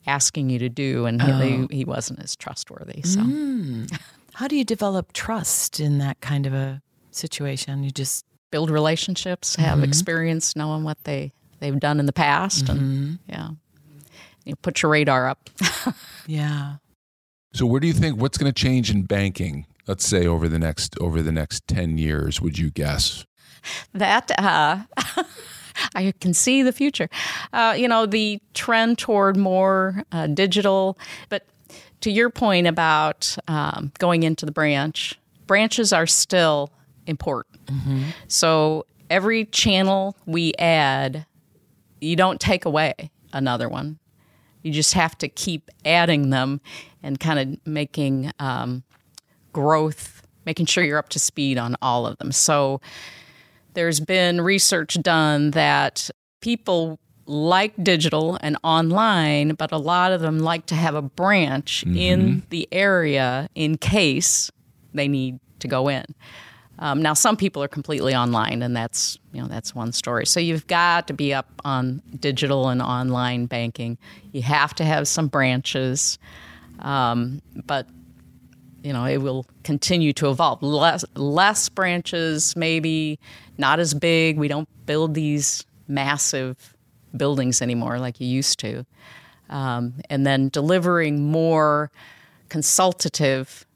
asking 0.07 0.51
you 0.51 0.59
to 0.61 0.69
do, 0.69 1.07
and 1.07 1.21
oh. 1.21 1.41
he, 1.41 1.67
he, 1.79 1.85
wasn't 1.85 2.21
as 2.21 2.37
trustworthy. 2.37 3.03
So, 3.03 3.21
mm. 3.21 4.01
how 4.35 4.47
do 4.49 4.57
you 4.57 4.65
develop 4.65 5.13
trust 5.13 5.81
in 5.81 5.99
that 5.99 6.21
kind 6.21 6.47
of 6.47 6.55
a 6.55 6.81
situation? 7.11 7.83
You 7.83 7.91
just 7.91 8.25
build 8.51 8.71
relationships, 8.71 9.57
have 9.57 9.77
mm-hmm. 9.77 9.85
experience, 9.85 10.55
knowing 10.57 10.85
what 10.85 11.03
they 11.05 11.33
they've 11.61 11.79
done 11.79 11.99
in 11.99 12.07
the 12.07 12.13
past, 12.13 12.67
mm-hmm. 12.67 12.79
and 12.79 13.19
yeah, 13.29 13.49
you 14.45 14.57
put 14.57 14.83
your 14.83 14.91
radar 14.93 15.29
up. 15.29 15.51
yeah. 16.27 16.77
So, 17.53 17.67
where 17.67 17.81
do 17.81 17.87
you 17.87 17.93
think 17.93 18.21
what's 18.21 18.39
going 18.39 18.53
to 18.53 18.63
change 18.63 18.91
in 18.91 19.03
banking? 19.03 19.67
Let's 19.87 20.07
say 20.07 20.27
over 20.27 20.49
the 20.49 20.59
next 20.59 20.99
over 21.01 21.23
the 21.23 21.33
next 21.33 21.67
ten 21.67 21.99
years, 21.99 22.41
would 22.41 22.59
you 22.59 22.71
guess? 22.71 23.25
That 23.93 24.31
uh, 24.39 24.83
I 25.95 26.13
can 26.21 26.35
see 26.35 26.63
the 26.63 26.73
future. 26.73 27.09
Uh, 27.53 27.75
you 27.77 27.89
know, 27.89 28.07
the 28.07 28.41
trend 28.55 28.99
toward 28.99 29.37
more 29.37 30.05
uh, 30.13 30.27
digital, 30.27 30.99
but 31.29 31.47
to 32.01 32.11
your 32.11 32.31
point 32.31 32.67
about 32.67 33.37
um, 33.49 33.93
going 33.99 34.23
into 34.23 34.47
the 34.47 34.53
branch, 34.53 35.19
branches 35.47 35.93
are 35.93 36.07
still 36.07 36.71
important. 37.07 37.67
Mm-hmm. 37.67 38.03
So 38.29 38.87
every 39.11 39.47
channel 39.47 40.17
we 40.27 40.53
add, 40.59 41.27
you 42.01 42.17
don't 42.17 42.41
take 42.41 42.65
away 42.65 42.95
another 43.33 43.69
one. 43.69 43.99
You 44.63 44.73
just 44.73 44.95
have 44.95 45.17
to 45.19 45.29
keep 45.29 45.71
adding 45.85 46.31
them 46.31 46.61
and 47.03 47.21
kind 47.21 47.39
of 47.39 47.67
making 47.67 48.33
um, 48.41 48.83
growth, 49.53 50.23
making 50.45 50.67
sure 50.67 50.83
you're 50.83 50.99
up 50.99 51.09
to 51.11 51.19
speed 51.19 51.57
on 51.57 51.77
all 51.81 52.07
of 52.07 52.19
them. 52.19 52.33
So 52.33 52.81
there's 53.77 54.01
been 54.01 54.41
research 54.41 54.95
done 55.03 55.53
that 55.53 56.11
people 56.41 56.99
like 57.27 57.73
digital 57.83 58.39
and 58.41 58.57
online, 58.65 59.55
but 59.55 59.71
a 59.71 59.79
lot 59.79 60.13
of 60.13 60.21
them 60.21 60.41
like 60.41 60.67
to 60.67 60.75
have 60.75 60.95
a 60.95 61.03
branch 61.03 61.85
mm-hmm. 61.87 61.97
in 61.97 62.43
the 62.51 62.67
area 62.73 63.49
in 63.55 63.77
case 63.77 64.51
they 64.95 65.07
need 65.07 65.39
to 65.61 65.69
go 65.69 65.89
in. 65.89 66.05
Um, 66.79 67.01
now, 67.01 67.15
some 67.15 67.37
people 67.37 67.63
are 67.63 67.69
completely 67.69 68.15
online, 68.15 68.63
and 68.63 68.77
that's 68.77 69.19
you 69.33 69.41
know 69.41 69.49
that's 69.49 69.75
one 69.75 69.93
story. 69.93 70.27
So 70.27 70.41
you've 70.41 70.67
got 70.67 71.07
to 71.09 71.15
be 71.15 71.33
up 71.33 71.49
on 71.65 72.03
digital 72.19 72.69
and 72.69 72.83
online 72.83 73.47
banking. 73.47 73.99
You 74.33 74.43
have 74.43 74.75
to 74.75 74.85
have 74.85 75.09
some 75.09 75.29
branches, 75.29 76.19
um, 76.81 77.41
but 77.67 77.89
you 78.87 78.93
know 78.93 79.05
it 79.05 79.19
will 79.19 79.45
continue 79.65 80.13
to 80.13 80.31
evolve. 80.31 80.63
Less 80.63 81.05
less 81.17 81.69
branches, 81.69 82.55
maybe 82.55 83.19
not 83.59 83.81
as 83.81 83.95
big. 83.95 84.39
We 84.39 84.47
don't 84.47 84.69
build 84.87 85.15
these 85.15 85.67
massive 85.89 86.77
buildings 87.17 87.61
anymore 87.61 87.99
like 87.99 88.21
you 88.21 88.29
used 88.29 88.61
to. 88.61 88.87
Um, 89.51 89.95
and 90.09 90.25
then 90.25 90.51
delivering 90.51 91.31
more 91.31 91.91
consultative 92.49 93.67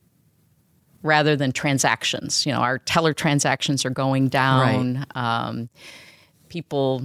rather 1.03 1.35
than 1.35 1.51
transactions. 1.51 2.47
You 2.47 2.53
know, 2.53 2.61
our 2.61 2.79
teller 2.79 3.13
transactions 3.13 3.85
are 3.85 3.91
going 3.91 4.29
down. 4.29 5.07
Right. 5.17 5.17
Um, 5.17 5.69
people 6.49 7.03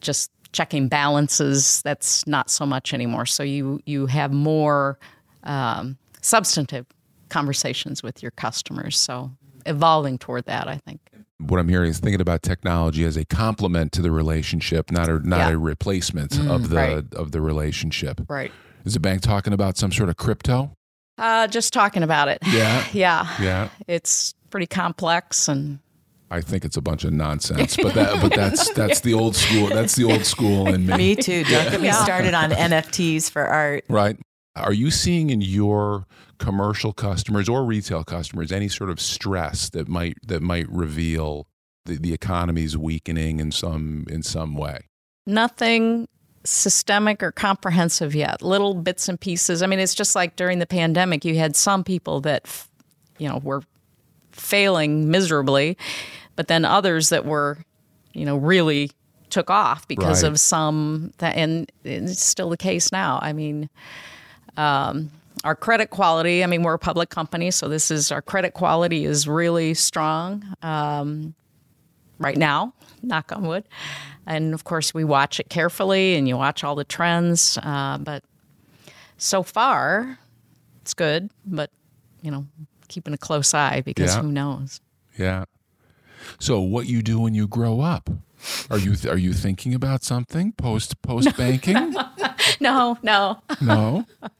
just 0.00 0.32
checking 0.50 0.88
balances. 0.88 1.82
That's 1.82 2.26
not 2.26 2.50
so 2.50 2.66
much 2.66 2.92
anymore. 2.92 3.26
So 3.26 3.44
you 3.44 3.80
you 3.86 4.06
have 4.06 4.32
more 4.32 4.98
um, 5.44 5.98
substantive 6.20 6.86
conversations 7.28 8.02
with 8.02 8.22
your 8.22 8.30
customers. 8.32 8.98
So 8.98 9.30
evolving 9.66 10.18
toward 10.18 10.46
that, 10.46 10.68
I 10.68 10.76
think 10.76 11.00
what 11.38 11.60
I'm 11.60 11.68
hearing 11.68 11.90
is 11.90 12.00
thinking 12.00 12.20
about 12.20 12.42
technology 12.42 13.04
as 13.04 13.16
a 13.16 13.24
complement 13.24 13.92
to 13.92 14.02
the 14.02 14.10
relationship, 14.10 14.90
not 14.90 15.08
a 15.08 15.26
not 15.26 15.38
yeah. 15.38 15.50
a 15.50 15.58
replacement 15.58 16.32
mm, 16.32 16.50
of 16.50 16.68
the 16.68 16.76
right. 16.76 17.14
of 17.14 17.32
the 17.32 17.40
relationship. 17.40 18.20
Right. 18.28 18.52
Is 18.84 18.94
the 18.94 19.00
bank 19.00 19.22
talking 19.22 19.52
about 19.52 19.76
some 19.76 19.92
sort 19.92 20.08
of 20.08 20.16
crypto? 20.16 20.72
Uh, 21.16 21.46
just 21.46 21.72
talking 21.72 22.02
about 22.02 22.28
it. 22.28 22.38
Yeah. 22.46 22.84
yeah. 22.92 23.28
Yeah. 23.40 23.68
It's 23.86 24.34
pretty 24.50 24.66
complex 24.66 25.48
and 25.48 25.80
I 26.30 26.42
think 26.42 26.64
it's 26.64 26.76
a 26.76 26.82
bunch 26.82 27.04
of 27.04 27.12
nonsense, 27.12 27.76
but 27.76 27.94
that 27.94 28.20
but 28.20 28.34
that's 28.34 28.70
that's 28.74 29.00
the 29.00 29.14
old 29.14 29.34
school. 29.34 29.68
That's 29.68 29.94
the 29.94 30.04
old 30.04 30.26
school 30.26 30.68
in 30.68 30.86
me. 30.86 30.96
Me 30.96 31.16
too. 31.16 31.42
Don't 31.44 31.70
get 31.70 31.80
me 31.80 31.90
started 31.90 32.34
on 32.34 32.50
NFTs 32.50 33.30
for 33.30 33.46
art. 33.46 33.84
Right. 33.88 34.18
Are 34.62 34.72
you 34.72 34.90
seeing 34.90 35.30
in 35.30 35.40
your 35.40 36.06
commercial 36.38 36.92
customers 36.92 37.48
or 37.48 37.64
retail 37.64 38.04
customers 38.04 38.52
any 38.52 38.68
sort 38.68 38.90
of 38.90 39.00
stress 39.00 39.70
that 39.70 39.88
might 39.88 40.16
that 40.26 40.42
might 40.42 40.68
reveal 40.70 41.46
the, 41.84 41.98
the 41.98 42.12
economy's 42.12 42.76
weakening 42.76 43.40
in 43.40 43.52
some 43.52 44.06
in 44.08 44.22
some 44.22 44.54
way? 44.54 44.88
Nothing 45.26 46.08
systemic 46.44 47.22
or 47.22 47.32
comprehensive 47.32 48.14
yet. 48.14 48.42
Little 48.42 48.74
bits 48.74 49.08
and 49.08 49.20
pieces. 49.20 49.62
I 49.62 49.66
mean, 49.66 49.78
it's 49.78 49.94
just 49.94 50.14
like 50.14 50.36
during 50.36 50.58
the 50.58 50.66
pandemic, 50.66 51.24
you 51.24 51.36
had 51.36 51.56
some 51.56 51.84
people 51.84 52.20
that 52.22 52.46
you 53.18 53.28
know 53.28 53.38
were 53.42 53.62
failing 54.32 55.10
miserably, 55.10 55.76
but 56.36 56.48
then 56.48 56.64
others 56.64 57.08
that 57.10 57.24
were 57.24 57.58
you 58.12 58.24
know 58.24 58.36
really 58.36 58.90
took 59.30 59.50
off 59.50 59.86
because 59.88 60.22
right. 60.22 60.32
of 60.32 60.40
some 60.40 61.12
that, 61.18 61.36
and 61.36 61.70
it's 61.84 62.24
still 62.24 62.48
the 62.48 62.56
case 62.56 62.92
now. 62.92 63.18
I 63.22 63.32
mean, 63.32 63.68
um, 64.58 65.10
our 65.44 65.54
credit 65.54 65.90
quality, 65.90 66.42
I 66.42 66.46
mean, 66.46 66.62
we're 66.62 66.74
a 66.74 66.78
public 66.78 67.10
company, 67.10 67.50
so 67.50 67.68
this 67.68 67.90
is 67.90 68.10
our 68.12 68.20
credit 68.20 68.54
quality 68.54 69.04
is 69.04 69.28
really 69.28 69.72
strong 69.74 70.44
um, 70.62 71.34
right 72.18 72.36
now, 72.36 72.74
knock 73.02 73.30
on 73.32 73.46
wood. 73.46 73.64
and 74.26 74.52
of 74.52 74.64
course 74.64 74.92
we 74.92 75.04
watch 75.04 75.38
it 75.40 75.48
carefully, 75.48 76.16
and 76.16 76.26
you 76.28 76.36
watch 76.36 76.64
all 76.64 76.74
the 76.74 76.84
trends. 76.84 77.56
Uh, 77.62 77.98
but 77.98 78.24
so 79.16 79.42
far, 79.42 80.18
it's 80.82 80.92
good. 80.94 81.30
But 81.46 81.70
you 82.20 82.30
know, 82.32 82.46
keeping 82.88 83.14
a 83.14 83.18
close 83.18 83.54
eye 83.54 83.80
because 83.80 84.14
Yeah. 84.16 84.22
who 84.22 84.32
knows? 84.32 84.80
Yeah. 85.16 85.44
So, 86.40 86.60
what 86.60 86.86
you 86.86 87.00
do 87.02 87.20
when 87.20 87.34
you 87.34 87.46
grow 87.46 87.80
up? 87.80 88.10
Are 88.70 88.78
you 88.78 88.94
are 89.08 89.16
you 89.18 89.32
thinking 89.32 89.72
about 89.74 90.02
something 90.04 90.52
post 90.52 91.00
post 91.02 91.36
banking? 91.36 91.94
No, 92.60 92.96
no, 93.02 93.40
no. 93.60 94.04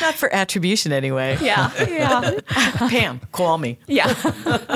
Not 0.00 0.14
for 0.14 0.32
attribution 0.34 0.92
anyway. 0.92 1.38
yeah, 1.40 1.70
yeah, 1.88 2.40
Pam, 2.88 3.20
call 3.32 3.58
me. 3.58 3.78
yeah. 3.86 4.14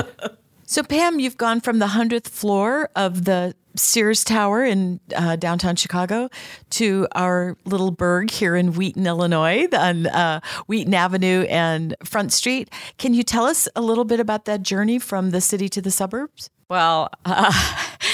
So, 0.65 0.81
Pam, 0.81 1.19
you've 1.19 1.37
gone 1.37 1.61
from 1.61 1.77
the 1.77 1.87
100th 1.87 2.29
floor 2.29 2.89
of 2.95 3.25
the 3.25 3.53
Sears 3.75 4.23
Tower 4.23 4.63
in 4.63 4.99
uh, 5.15 5.35
downtown 5.35 5.75
Chicago 5.75 6.29
to 6.71 7.07
our 7.13 7.57
little 7.65 7.91
burg 7.91 8.31
here 8.31 8.55
in 8.55 8.73
Wheaton, 8.73 9.05
Illinois, 9.05 9.67
on 9.73 10.07
uh, 10.07 10.39
Wheaton 10.65 10.93
Avenue 10.95 11.45
and 11.49 11.95
Front 12.03 12.33
Street. 12.33 12.71
Can 12.97 13.13
you 13.13 13.21
tell 13.21 13.45
us 13.45 13.67
a 13.75 13.81
little 13.81 14.05
bit 14.05 14.19
about 14.19 14.45
that 14.45 14.63
journey 14.63 14.97
from 14.97 15.29
the 15.29 15.41
city 15.41 15.69
to 15.69 15.81
the 15.81 15.91
suburbs? 15.91 16.49
Well, 16.69 17.09
uh, 17.25 17.53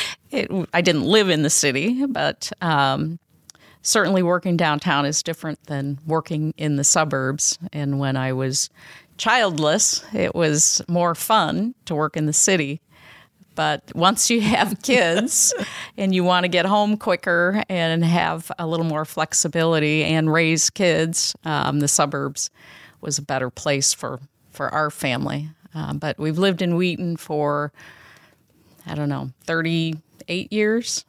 it, 0.31 0.49
I 0.73 0.81
didn't 0.81 1.03
live 1.03 1.29
in 1.29 1.43
the 1.43 1.49
city, 1.49 2.05
but 2.07 2.51
um, 2.62 3.19
certainly 3.81 4.23
working 4.23 4.57
downtown 4.57 5.05
is 5.05 5.23
different 5.23 5.63
than 5.65 5.99
working 6.05 6.53
in 6.57 6.75
the 6.75 6.83
suburbs. 6.83 7.57
And 7.73 7.99
when 7.99 8.17
I 8.17 8.33
was 8.33 8.69
childless, 9.17 10.03
it 10.13 10.35
was 10.35 10.81
more 10.87 11.15
fun 11.15 11.75
to 11.85 11.95
work 11.95 12.17
in 12.17 12.25
the 12.25 12.33
city. 12.33 12.81
But 13.55 13.83
once 13.93 14.29
you 14.29 14.41
have 14.41 14.81
kids 14.83 15.53
and 15.97 16.13
you 16.13 16.23
want 16.23 16.45
to 16.45 16.47
get 16.47 16.65
home 16.65 16.97
quicker 16.97 17.63
and 17.69 18.03
have 18.05 18.51
a 18.57 18.67
little 18.67 18.85
more 18.85 19.05
flexibility 19.05 20.03
and 20.03 20.31
raise 20.31 20.69
kids, 20.69 21.35
um, 21.43 21.79
the 21.79 21.87
suburbs 21.87 22.49
was 23.01 23.17
a 23.17 23.21
better 23.21 23.49
place 23.49 23.93
for, 23.93 24.19
for 24.51 24.69
our 24.69 24.89
family. 24.89 25.49
Um, 25.73 25.99
but 25.99 26.17
we've 26.17 26.37
lived 26.37 26.61
in 26.61 26.75
Wheaton 26.75 27.17
for 27.17 27.71
I 28.89 28.95
don't 28.95 29.09
know, 29.09 29.29
38 29.45 30.51
years 30.51 31.05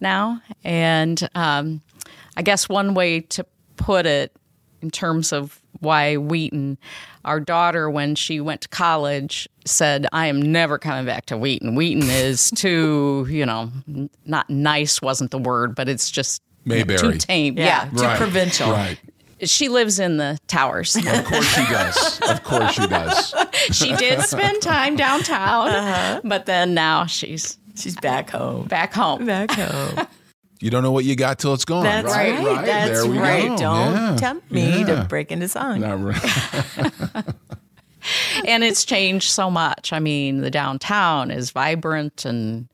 now. 0.00 0.42
And 0.64 1.28
um, 1.34 1.80
I 2.40 2.42
guess 2.42 2.70
one 2.70 2.94
way 2.94 3.20
to 3.20 3.44
put 3.76 4.06
it 4.06 4.34
in 4.80 4.90
terms 4.90 5.30
of 5.30 5.60
why 5.80 6.16
Wheaton, 6.16 6.78
our 7.22 7.38
daughter, 7.38 7.90
when 7.90 8.14
she 8.14 8.40
went 8.40 8.62
to 8.62 8.68
college, 8.70 9.46
said, 9.66 10.06
I 10.10 10.28
am 10.28 10.40
never 10.40 10.78
coming 10.78 11.04
back 11.04 11.26
to 11.26 11.36
Wheaton. 11.36 11.74
Wheaton 11.74 12.04
is 12.04 12.50
too, 12.56 13.26
you 13.28 13.44
know, 13.44 13.70
not 14.24 14.48
nice 14.48 15.02
wasn't 15.02 15.32
the 15.32 15.38
word, 15.38 15.74
but 15.74 15.86
it's 15.86 16.10
just 16.10 16.40
you 16.64 16.82
know, 16.82 16.96
too 16.96 17.18
tame. 17.18 17.58
Yeah. 17.58 17.64
Yeah. 17.66 17.90
Too 17.90 18.02
Right. 18.04 18.16
provincial. 18.16 18.70
Right. 18.70 18.98
She 19.42 19.68
lives 19.68 19.98
in 19.98 20.16
the 20.16 20.38
towers. 20.46 20.96
Of 20.96 21.04
course 21.26 21.46
she 21.46 21.64
does. 21.66 22.20
Of 22.22 22.42
course 22.42 22.72
she 22.72 22.86
does. 22.86 23.34
she 23.70 23.94
did 23.96 24.22
spend 24.22 24.62
time 24.62 24.96
downtown, 24.96 25.68
uh-huh. 25.68 26.20
but 26.24 26.46
then 26.46 26.72
now 26.72 27.04
she's 27.04 27.58
She's 27.76 27.96
back 27.96 28.30
home. 28.30 28.66
back 28.66 28.92
home. 28.94 29.26
Back 29.26 29.50
home. 29.50 30.06
You 30.60 30.70
don't 30.70 30.82
know 30.82 30.92
what 30.92 31.04
you 31.06 31.16
got 31.16 31.38
till 31.38 31.54
it's 31.54 31.64
gone. 31.64 31.84
That's 31.84 32.06
right. 32.06 32.38
right. 32.38 32.64
That's 32.66 32.90
there 33.02 33.10
we 33.10 33.18
right. 33.18 33.48
Go. 33.48 33.56
Don't 33.56 33.92
Yeah. 33.94 34.16
tempt 34.16 34.50
me 34.50 34.80
Yeah. 34.80 34.84
to 35.02 35.04
break 35.08 35.32
into 35.32 35.48
song. 35.48 35.80
Not 35.80 36.02
right. 36.02 37.24
and 38.46 38.64
it's 38.64 38.84
changed 38.84 39.30
so 39.30 39.50
much. 39.50 39.92
I 39.92 39.98
mean, 40.00 40.40
the 40.40 40.50
downtown 40.50 41.30
is 41.30 41.50
vibrant, 41.50 42.24
and 42.24 42.68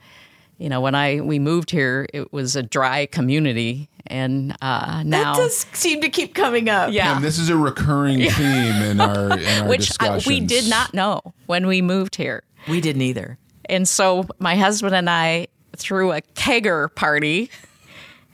you 0.58 0.68
know, 0.68 0.80
when 0.80 0.94
I 0.94 1.20
we 1.20 1.38
moved 1.38 1.70
here, 1.70 2.06
it 2.12 2.32
was 2.32 2.56
a 2.56 2.62
dry 2.62 3.06
community, 3.06 3.88
and 4.06 4.56
uh, 4.62 5.02
now, 5.04 5.34
That 5.34 5.36
does 5.42 5.66
seem 5.72 6.00
to 6.00 6.08
keep 6.08 6.34
coming 6.34 6.68
up. 6.68 6.92
yeah, 6.92 7.14
And 7.16 7.24
this 7.24 7.38
is 7.38 7.48
a 7.50 7.56
recurring 7.56 8.18
theme 8.30 8.82
in 8.82 9.00
our 9.00 9.38
in 9.38 9.46
our 9.62 9.68
which 9.68 9.90
I, 10.00 10.20
we 10.26 10.40
did 10.40 10.68
not 10.68 10.94
know 10.94 11.20
when 11.46 11.66
we 11.66 11.82
moved 11.82 12.16
here, 12.16 12.42
We 12.68 12.80
didn't 12.80 13.02
either. 13.02 13.38
and 13.68 13.86
so 13.86 14.26
my 14.38 14.56
husband 14.56 14.94
and 14.94 15.10
I 15.10 15.48
threw 15.76 16.12
a 16.12 16.22
kegger 16.34 16.94
party, 16.94 17.50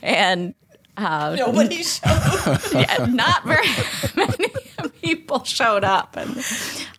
and 0.02 0.54
uh, 0.96 1.36
Nobody 1.38 1.82
showed. 1.82 2.02
yeah, 2.72 3.06
not 3.08 3.44
very 3.44 3.66
many 4.16 4.48
people 5.00 5.42
showed 5.44 5.84
up, 5.84 6.16
and 6.16 6.44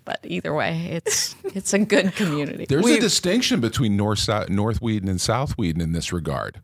but 0.03 0.19
either 0.23 0.53
way, 0.53 0.89
it's 0.91 1.35
it's 1.43 1.73
a 1.73 1.79
good 1.79 2.15
community. 2.15 2.65
There's 2.67 2.85
a 2.85 2.99
distinction 2.99 3.61
between 3.61 3.95
North 3.95 4.19
South, 4.19 4.49
North 4.49 4.81
Wheaton 4.81 5.07
and 5.09 5.21
South 5.21 5.53
Wheaton 5.53 5.79
in 5.81 5.91
this 5.91 6.11
regard. 6.11 6.61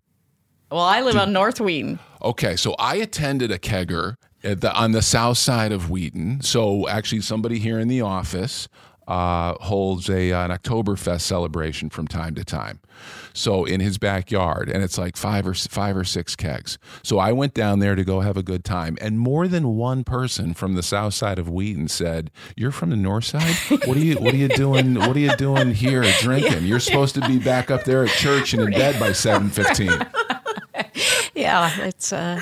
Well, 0.71 0.81
I 0.81 1.01
live 1.01 1.17
on 1.17 1.33
North 1.33 1.59
Wheaton. 1.59 1.99
Okay, 2.23 2.55
so 2.55 2.75
I 2.77 2.95
attended 2.95 3.51
a 3.51 3.57
kegger 3.57 4.15
at 4.43 4.61
the, 4.61 4.73
on 4.73 4.91
the 4.91 5.01
south 5.01 5.37
side 5.37 5.71
of 5.71 5.89
Wheaton. 5.89 6.41
So 6.41 6.87
actually, 6.87 7.21
somebody 7.21 7.59
here 7.59 7.79
in 7.79 7.87
the 7.87 8.01
office 8.01 8.67
uh, 9.09 9.55
holds 9.59 10.07
a 10.09 10.31
an 10.31 10.51
Oktoberfest 10.51 11.21
celebration 11.21 11.89
from 11.89 12.07
time 12.07 12.35
to 12.35 12.45
time. 12.45 12.79
So 13.33 13.65
in 13.65 13.79
his 13.79 13.97
backyard, 13.97 14.69
and 14.69 14.83
it's 14.83 14.97
like 14.97 15.17
five 15.17 15.47
or 15.47 15.53
five 15.55 15.97
or 15.97 16.03
six 16.03 16.35
kegs. 16.35 16.77
So 17.01 17.17
I 17.17 17.31
went 17.31 17.53
down 17.53 17.79
there 17.79 17.95
to 17.95 18.03
go 18.03 18.19
have 18.19 18.37
a 18.37 18.43
good 18.43 18.63
time, 18.63 18.97
and 19.01 19.19
more 19.19 19.47
than 19.47 19.75
one 19.75 20.03
person 20.03 20.53
from 20.53 20.75
the 20.75 20.83
south 20.83 21.15
side 21.15 21.39
of 21.39 21.49
Wheaton 21.49 21.87
said, 21.87 22.29
"You're 22.55 22.71
from 22.71 22.91
the 22.91 22.95
north 22.95 23.25
side. 23.25 23.55
What 23.85 23.97
are 23.97 23.99
you 23.99 24.15
What 24.17 24.33
are 24.33 24.37
you 24.37 24.49
doing? 24.49 24.95
What 24.95 25.15
are 25.15 25.19
you 25.19 25.35
doing 25.37 25.73
here 25.73 26.03
drinking? 26.19 26.65
You're 26.65 26.79
supposed 26.79 27.15
to 27.15 27.21
be 27.27 27.39
back 27.39 27.71
up 27.71 27.85
there 27.85 28.03
at 28.03 28.11
church 28.11 28.53
and 28.53 28.61
in 28.61 28.71
bed 28.71 28.99
by 28.99 29.13
seven 29.13 29.49
fifteen. 29.49 29.91
Yeah, 31.35 31.71
it's 31.83 32.11
uh, 32.11 32.41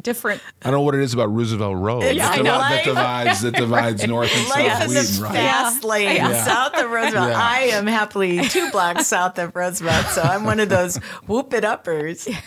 different. 0.00 0.40
I 0.62 0.70
don't 0.70 0.74
know 0.78 0.82
what 0.82 0.94
it 0.94 1.00
is 1.02 1.14
about 1.14 1.26
Roosevelt 1.26 1.76
Road 1.76 2.02
Yeah, 2.02 2.12
that, 2.14 2.32
I 2.32 2.36
divi- 2.36 2.44
know. 2.48 2.58
that 2.58 2.84
divides 2.84 3.40
that 3.42 3.54
divides 3.56 4.06
north 4.06 4.30
and 4.34 4.48
Life 4.48 4.72
south 4.72 4.82
in 4.82 4.88
Wheaton, 4.90 5.14
the 5.16 5.22
right? 5.22 5.32
fast 5.34 5.84
lane 5.84 6.16
Yeah. 6.16 6.44
south 6.44 6.74
of 6.76 6.90
Roosevelt. 6.90 7.30
Yeah. 7.30 7.40
I 7.40 7.58
am 7.72 7.86
happily 7.86 8.46
two 8.48 8.70
blocks 8.70 9.06
south 9.06 9.38
of 9.38 9.54
Roosevelt, 9.56 10.06
so 10.06 10.22
I'm 10.22 10.44
one 10.44 10.60
of 10.60 10.68
those 10.68 10.96
whoop 11.26 11.52
it 11.54 11.64
uppers. 11.64 12.28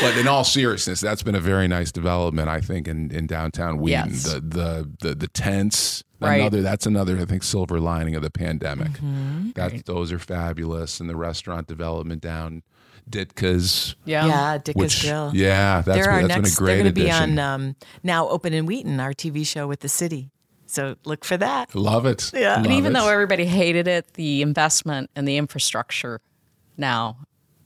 But 0.00 0.16
in 0.16 0.26
all 0.26 0.44
seriousness, 0.44 1.02
that's 1.02 1.22
been 1.22 1.34
a 1.34 1.40
very 1.40 1.68
nice 1.68 1.92
development, 1.92 2.48
I 2.48 2.62
think, 2.62 2.88
in, 2.88 3.10
in 3.10 3.26
downtown 3.26 3.76
Wheaton. 3.78 4.10
Yes. 4.10 4.22
The, 4.22 4.40
the 4.40 4.90
the 5.00 5.14
the 5.14 5.28
tents, 5.28 6.02
Right. 6.20 6.36
another 6.40 6.62
that's 6.62 6.86
another 6.86 7.18
I 7.18 7.26
think 7.26 7.42
silver 7.42 7.78
lining 7.78 8.14
of 8.14 8.22
the 8.22 8.30
pandemic. 8.30 8.92
Mm-hmm. 8.92 9.50
That 9.56 9.84
those 9.84 10.12
are 10.12 10.18
fabulous, 10.18 11.00
and 11.00 11.10
the 11.10 11.16
restaurant 11.16 11.66
development 11.66 12.22
down 12.22 12.62
Ditka's. 13.10 13.96
Yeah. 14.04 14.26
Yeah, 14.26 14.58
Ditka's 14.58 14.74
Which, 14.76 15.02
Grill. 15.02 15.32
yeah, 15.34 15.82
that's, 15.82 15.86
they're 15.98 16.04
been, 16.06 16.22
our 16.22 16.28
that's 16.28 16.42
next. 16.42 16.58
been 16.58 16.64
a 16.64 16.66
They're 16.68 16.76
going 16.82 16.94
to 16.94 17.00
be 17.00 17.10
on 17.10 17.38
um, 17.38 17.76
now 18.02 18.28
Open 18.28 18.52
in 18.52 18.66
Wheaton, 18.66 19.00
our 19.00 19.12
TV 19.12 19.46
show 19.46 19.66
with 19.66 19.80
the 19.80 19.88
city. 19.88 20.30
So 20.66 20.94
look 21.04 21.24
for 21.24 21.36
that. 21.36 21.74
Love 21.74 22.06
it. 22.06 22.30
Yeah. 22.32 22.56
And 22.56 22.68
even 22.68 22.92
it. 22.92 22.94
though 22.98 23.08
everybody 23.08 23.44
hated 23.44 23.88
it, 23.88 24.14
the 24.14 24.40
investment 24.42 25.10
and 25.16 25.26
the 25.26 25.36
infrastructure 25.36 26.20
now, 26.76 27.16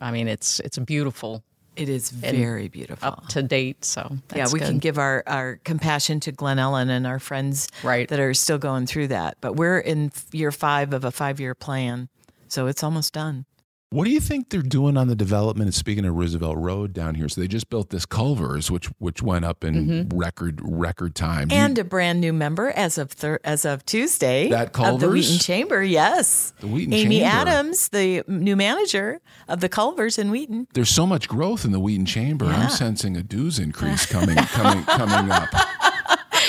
I 0.00 0.10
mean, 0.10 0.26
it's 0.26 0.58
it's 0.60 0.78
beautiful, 0.78 1.44
It 1.76 1.88
is 1.90 2.10
very 2.10 2.68
beautiful. 2.68 3.06
up 3.08 3.28
to 3.28 3.42
date. 3.42 3.84
So 3.84 4.16
yeah, 4.34 4.46
we 4.52 4.58
good. 4.58 4.68
can 4.68 4.78
give 4.78 4.98
our, 4.98 5.22
our 5.26 5.60
compassion 5.64 6.18
to 6.20 6.32
Glen 6.32 6.56
Ellyn 6.56 6.88
and 6.88 7.06
our 7.06 7.18
friends 7.18 7.68
Right. 7.82 8.08
that 8.08 8.18
are 8.18 8.32
still 8.34 8.58
going 8.58 8.86
through 8.86 9.08
that. 9.08 9.36
But 9.42 9.54
we're 9.56 9.78
in 9.78 10.10
year 10.32 10.50
five 10.50 10.92
of 10.94 11.04
a 11.04 11.10
five 11.10 11.38
year 11.40 11.54
plan. 11.54 12.08
So 12.48 12.66
it's 12.68 12.82
almost 12.82 13.12
done. 13.12 13.44
What 13.94 14.06
do 14.06 14.10
you 14.10 14.18
think 14.18 14.48
they're 14.50 14.60
doing 14.60 14.96
on 14.96 15.06
the 15.06 15.14
development? 15.14 15.68
And 15.68 15.74
speaking 15.74 16.04
of 16.04 16.16
Roosevelt 16.16 16.58
Road 16.58 16.92
down 16.92 17.14
here, 17.14 17.28
so 17.28 17.40
they 17.40 17.46
just 17.46 17.70
built 17.70 17.90
this 17.90 18.04
Culver's, 18.04 18.68
which 18.68 18.86
which 18.98 19.22
went 19.22 19.44
up 19.44 19.62
in 19.62 19.74
Mm-hmm. 19.86 20.18
record 20.18 20.60
record 20.64 21.14
time. 21.14 21.46
Do 21.46 21.54
you- 21.54 21.60
And 21.60 21.78
a 21.78 21.84
brand 21.84 22.20
new 22.20 22.32
member 22.32 22.70
as 22.70 22.98
of 22.98 23.12
thir- 23.12 23.38
as 23.44 23.64
of 23.64 23.86
Tuesday 23.86 24.48
That 24.48 24.76
of 24.80 24.98
the 24.98 25.08
Wheaton 25.08 25.38
Chamber. 25.38 25.80
Yes, 25.84 26.52
The 26.58 26.66
Wheaton 26.66 26.92
Amy 26.92 27.20
Chamber. 27.20 27.36
Adams, 27.50 27.88
the 27.90 28.24
new 28.26 28.56
manager 28.56 29.20
of 29.46 29.60
the 29.60 29.68
Culvers 29.68 30.18
in 30.18 30.30
Wheaton. 30.32 30.66
there's 30.74 30.90
so 30.90 31.06
much 31.06 31.28
growth 31.28 31.64
in 31.64 31.70
the 31.70 31.78
Wheaton 31.80 32.06
Chamber. 32.06 32.46
Yeah. 32.46 32.64
I'm 32.64 32.70
sensing 32.70 33.16
a 33.16 33.22
dues 33.22 33.60
increase 33.60 34.06
coming 34.06 34.36
coming 34.36 34.82
coming 34.86 35.30
up. 35.30 35.50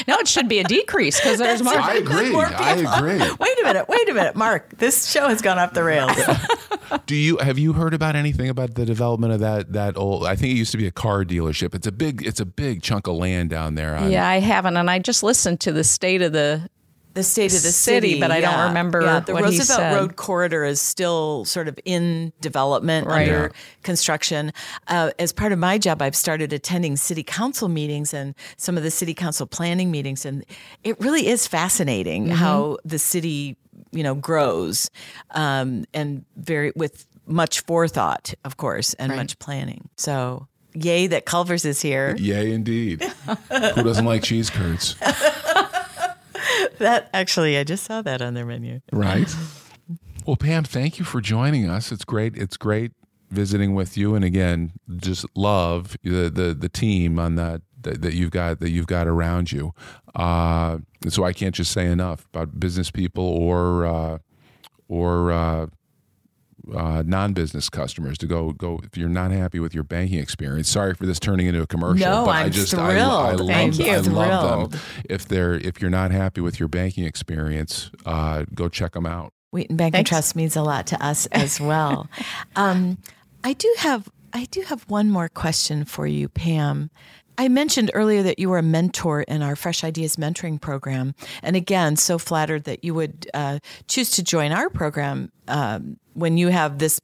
No, 0.08 0.18
it 0.18 0.28
should 0.28 0.48
be 0.48 0.60
a 0.60 0.64
decrease 0.64 1.20
because 1.20 1.40
there's 1.40 1.62
more. 1.64 1.74
I 1.76 1.96
agree. 1.96 2.32
More 2.32 2.46
I 2.46 2.74
agree. 2.76 3.18
Wait 3.40 3.60
a 3.60 3.64
minute, 3.64 3.88
wait 3.90 4.10
a 4.10 4.14
minute, 4.14 4.36
Mark. 4.36 4.78
This 4.78 5.10
show 5.10 5.28
has 5.28 5.42
gone 5.42 5.58
off 5.60 5.74
the 5.74 5.84
rails. 5.84 6.12
Do 7.08 7.16
you 7.16 7.38
have 7.38 7.58
you 7.58 7.74
heard 7.74 7.94
about 7.94 8.16
anything 8.16 8.48
about 8.50 8.76
the 8.76 8.86
development 8.86 9.34
of 9.34 9.40
that 9.40 9.74
that 9.74 9.98
old? 9.98 10.26
I 10.26 10.36
think 10.36 10.52
it 10.54 10.58
used 10.58 10.72
to 10.72 10.78
be 10.78 10.86
a 10.88 10.92
car 10.92 11.24
dealership. 11.24 11.74
It's 11.74 11.88
a 11.88 11.92
big 11.92 12.26
it's 12.26 12.40
a 12.40 12.46
big 12.46 12.82
chunk 12.84 13.08
of 13.08 13.16
land 13.16 13.50
down 13.50 13.76
there. 13.76 13.96
on- 13.96 14.12
Yeah, 14.12 14.28
I 14.28 14.40
haven't, 14.40 14.78
and 14.78 14.90
I 14.90 15.00
just 15.00 15.24
listened 15.24 15.60
to 15.62 15.72
the 15.72 15.84
state 15.84 16.22
of 16.22 16.32
the. 16.32 16.70
The 17.16 17.24
state 17.24 17.46
of 17.48 17.64
the 17.64 17.72
City, 17.72 18.10
city, 18.10 18.20
but 18.20 18.30
I 18.30 18.40
don't 18.42 18.68
remember 18.68 19.02
Yeah, 19.02 19.20
the 19.22 19.34
what 19.34 19.46
he 19.46 19.58
Roosevelt 19.58 19.80
said. 19.80 19.96
Road 19.96 20.16
corridor 20.18 20.64
is 20.64 20.80
still 20.80 21.44
sort 21.46 21.68
of 21.68 21.80
in 21.86 22.32
development 22.42 23.08
Right. 23.08 23.28
under 23.28 23.52
construction. 23.84 24.54
Uh, 24.88 25.10
as 25.18 25.34
part 25.34 25.52
of 25.52 25.58
my 25.58 25.78
job, 25.80 26.02
I've 26.02 26.16
started 26.16 26.54
attending 26.54 26.98
city 26.98 27.24
council 27.24 27.70
meetings 27.70 28.14
and 28.14 28.36
some 28.58 28.78
of 28.78 28.84
the 28.84 28.92
city 28.92 29.14
council 29.16 29.48
planning 29.48 29.90
meetings, 29.90 30.26
and 30.26 30.46
it 30.84 31.00
really 31.00 31.26
is 31.28 31.48
fascinating 31.48 32.26
Mm-hmm. 32.26 32.36
how 32.36 32.78
the 32.86 33.00
city, 33.00 33.58
you 33.92 34.04
know, 34.04 34.14
grows, 34.16 34.90
um, 35.32 35.86
and 35.94 36.24
very 36.38 36.72
with 36.76 37.08
much 37.26 37.62
forethought, 37.62 38.34
of 38.44 38.58
course, 38.58 38.94
and 38.96 39.10
Right. 39.12 39.18
much 39.18 39.40
planning. 39.40 39.90
So, 39.98 40.48
yay 40.74 41.08
that 41.08 41.26
Culver's 41.26 41.64
is 41.66 41.82
here. 41.82 42.16
Yay, 42.20 42.52
indeed. 42.52 43.02
Who 43.50 43.84
doesn't 43.84 44.06
like 44.06 44.22
cheese 44.24 44.50
curds? 44.50 44.96
That 46.80 47.10
actually, 47.14 47.58
I 47.58 47.64
just 47.64 47.86
saw 47.86 48.02
that 48.02 48.22
on 48.22 48.34
their 48.34 48.46
menu. 48.46 48.82
Right. 48.92 49.34
Well, 50.26 50.36
Pam, 50.36 50.64
thank 50.64 50.98
you 50.98 51.06
for 51.06 51.22
joining 51.22 51.70
us. 51.70 51.92
It's 51.92 52.04
great. 52.04 52.36
It's 52.36 52.58
great 52.58 52.94
visiting 53.30 53.76
with 53.76 53.96
you, 53.96 54.16
and 54.16 54.26
again, 54.26 54.72
just 54.98 55.24
love 55.36 55.96
the 56.04 56.32
the, 56.32 56.56
the 56.60 56.68
team 56.68 57.20
on 57.20 57.36
that, 57.36 57.62
that 57.82 58.02
that 58.02 58.16
you've 58.16 58.32
got 58.32 58.60
that 58.60 58.72
you've 58.72 58.88
got 58.88 59.08
around 59.08 59.52
you. 59.52 59.76
Uh, 60.16 60.80
so 61.10 61.24
I 61.24 61.32
can't 61.32 61.54
just 61.54 61.72
say 61.72 61.86
enough 61.86 62.26
about 62.34 62.60
business 62.60 62.90
people 62.90 63.24
or 63.24 63.86
uh, 63.86 64.18
or 64.88 65.32
uh, 65.32 65.68
uh, 66.74 67.04
non-business 67.06 67.70
customers 67.70 68.18
to 68.20 68.28
go 68.28 68.52
go 68.52 68.80
if 68.84 68.98
you're 68.98 69.10
not 69.10 69.32
happy 69.32 69.60
with 69.60 69.74
your 69.74 69.84
banking 69.84 70.20
experience. 70.20 70.70
Sorry 70.70 70.94
for 70.94 71.06
this 71.06 71.20
turning 71.20 71.48
into 71.48 71.62
a 71.62 71.68
commercial. 71.68 72.08
No, 72.08 72.26
but 72.26 72.36
I 72.36 72.44
I'm 72.44 72.52
just 72.52 72.72
thrilled. 72.72 72.88
I, 72.88 73.30
I 73.30 73.32
love, 73.34 73.48
Thank 73.48 73.80
you. 73.80 73.92
I 73.92 73.98
love 73.98 74.72
them. 74.72 74.80
If 75.10 75.28
they're 75.28 75.56
if 75.56 75.82
you're 75.82 75.92
not 75.92 76.12
happy 76.12 76.42
with 76.42 76.60
your 76.60 76.70
banking 76.70 77.06
experience, 77.06 77.92
uh, 78.06 78.46
go 78.54 78.70
check 78.70 78.94
them 78.94 79.06
out. 79.06 79.34
Wheaton 79.52 79.78
Bank 79.78 79.96
and 79.96 80.06
Trust 80.06 80.36
means 80.36 80.56
a 80.56 80.62
lot 80.62 80.88
to 80.88 81.04
us 81.06 81.26
as 81.32 81.60
well. 81.60 82.10
um, 82.56 82.98
I 83.44 83.54
do 83.54 83.74
have 83.80 84.10
I 84.34 84.46
do 84.46 84.62
have 84.64 84.84
one 84.90 85.10
more 85.10 85.30
question 85.30 85.86
for 85.86 86.06
you, 86.06 86.28
Pam. 86.28 86.90
I 87.38 87.48
mentioned 87.48 87.92
earlier 87.94 88.24
that 88.24 88.40
you 88.40 88.50
were 88.50 88.58
a 88.58 88.64
mentor 88.64 89.22
in 89.24 89.42
our 89.42 89.56
Fresh 89.56 89.84
Ideas 89.84 90.16
mentoring 90.16 90.60
program, 90.60 91.16
and 91.44 91.56
again, 91.56 91.96
so 91.96 92.18
flattered 92.18 92.64
that 92.64 92.84
you 92.84 92.94
would 92.94 93.30
uh, 93.34 93.60
choose 93.88 94.12
to 94.12 94.24
join 94.24 94.52
our 94.52 94.70
program 94.70 95.32
um, 95.48 95.98
when 96.14 96.38
you 96.38 96.48
have 96.50 96.78
this 96.78 97.00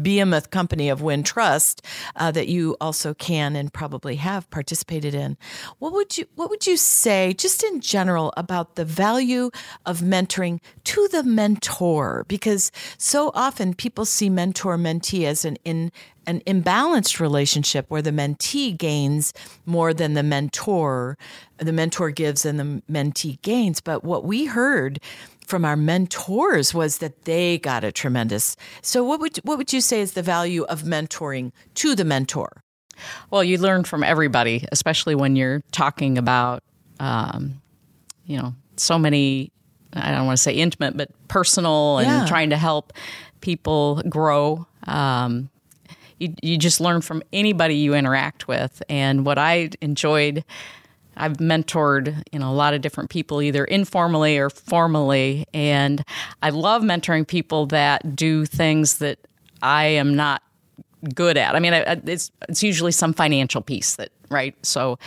behemoth 0.00 0.50
company 0.50 0.88
of 0.88 1.00
Wintrust 1.00 1.84
uh, 2.16 2.30
that 2.30 2.48
you 2.48 2.76
also 2.80 3.14
can 3.14 3.54
and 3.56 3.72
probably 3.72 4.16
have 4.16 4.48
participated 4.50 5.14
in. 5.14 5.36
What 5.78 5.92
would 5.92 6.16
you 6.16 6.26
What 6.34 6.50
would 6.50 6.66
you 6.66 6.76
say, 6.76 7.34
just 7.34 7.62
in 7.62 7.80
general, 7.80 8.32
about 8.36 8.76
the 8.76 8.84
value 8.84 9.50
of 9.84 10.00
mentoring 10.00 10.60
to 10.84 11.08
the 11.08 11.22
mentor? 11.22 12.24
Because 12.28 12.72
so 12.96 13.30
often 13.34 13.74
people 13.74 14.04
see 14.04 14.30
mentor 14.30 14.78
mentee 14.78 15.26
as 15.26 15.44
an 15.44 15.56
in 15.64 15.92
an 16.26 16.40
imbalanced 16.46 17.20
relationship 17.20 17.86
where 17.88 18.02
the 18.02 18.10
mentee 18.10 18.76
gains 18.76 19.32
more 19.66 19.92
than 19.92 20.14
the 20.14 20.22
mentor, 20.22 21.18
the 21.58 21.72
mentor 21.72 22.10
gives 22.10 22.44
and 22.44 22.58
the 22.60 22.82
mentee 22.90 23.40
gains. 23.42 23.80
But 23.80 24.04
what 24.04 24.24
we 24.24 24.44
heard 24.46 25.00
from 25.46 25.64
our 25.64 25.76
mentors 25.76 26.72
was 26.72 26.98
that 26.98 27.24
they 27.24 27.58
got 27.58 27.84
a 27.84 27.92
tremendous. 27.92 28.56
So 28.82 29.02
what 29.04 29.20
would 29.20 29.36
what 29.44 29.58
would 29.58 29.72
you 29.72 29.80
say 29.80 30.00
is 30.00 30.12
the 30.12 30.22
value 30.22 30.62
of 30.64 30.82
mentoring 30.82 31.52
to 31.74 31.94
the 31.94 32.04
mentor? 32.04 32.62
Well, 33.30 33.42
you 33.42 33.58
learn 33.58 33.84
from 33.84 34.04
everybody, 34.04 34.64
especially 34.70 35.14
when 35.14 35.34
you're 35.34 35.62
talking 35.72 36.18
about, 36.18 36.62
um, 37.00 37.60
you 38.26 38.36
know, 38.36 38.54
so 38.76 38.98
many, 38.98 39.50
I 39.92 40.12
don't 40.12 40.26
want 40.26 40.36
to 40.36 40.42
say 40.42 40.52
intimate, 40.52 40.96
but 40.96 41.10
personal 41.28 41.98
and 41.98 42.08
Yeah. 42.08 42.24
trying 42.26 42.50
to 42.50 42.56
help 42.56 42.92
people 43.40 44.02
grow. 44.08 44.66
Um, 44.86 45.48
you, 46.22 46.34
you 46.42 46.56
just 46.56 46.80
learn 46.80 47.00
from 47.00 47.22
anybody 47.32 47.74
you 47.74 47.94
interact 47.94 48.48
with. 48.48 48.82
And 48.88 49.26
what 49.26 49.38
I 49.38 49.70
enjoyed, 49.80 50.44
I've 51.16 51.34
mentored 51.34 52.22
you 52.32 52.38
know 52.38 52.50
a 52.50 52.54
lot 52.54 52.74
of 52.74 52.80
different 52.80 53.10
people, 53.10 53.42
either 53.42 53.64
informally 53.64 54.38
or 54.38 54.48
formally, 54.48 55.46
and 55.52 56.04
I 56.42 56.50
love 56.50 56.82
mentoring 56.82 57.26
people 57.26 57.66
that 57.66 58.16
do 58.16 58.46
things 58.46 58.98
that 58.98 59.18
I 59.60 59.84
am 59.84 60.14
not 60.14 60.42
good 61.14 61.36
at. 61.36 61.54
I 61.54 61.60
mean, 61.60 61.74
it's 61.74 62.30
it's 62.48 62.62
usually 62.62 62.92
some 62.92 63.12
financial 63.12 63.60
piece 63.60 63.96
that 63.96 64.10
right. 64.30 64.54
So 64.64 64.98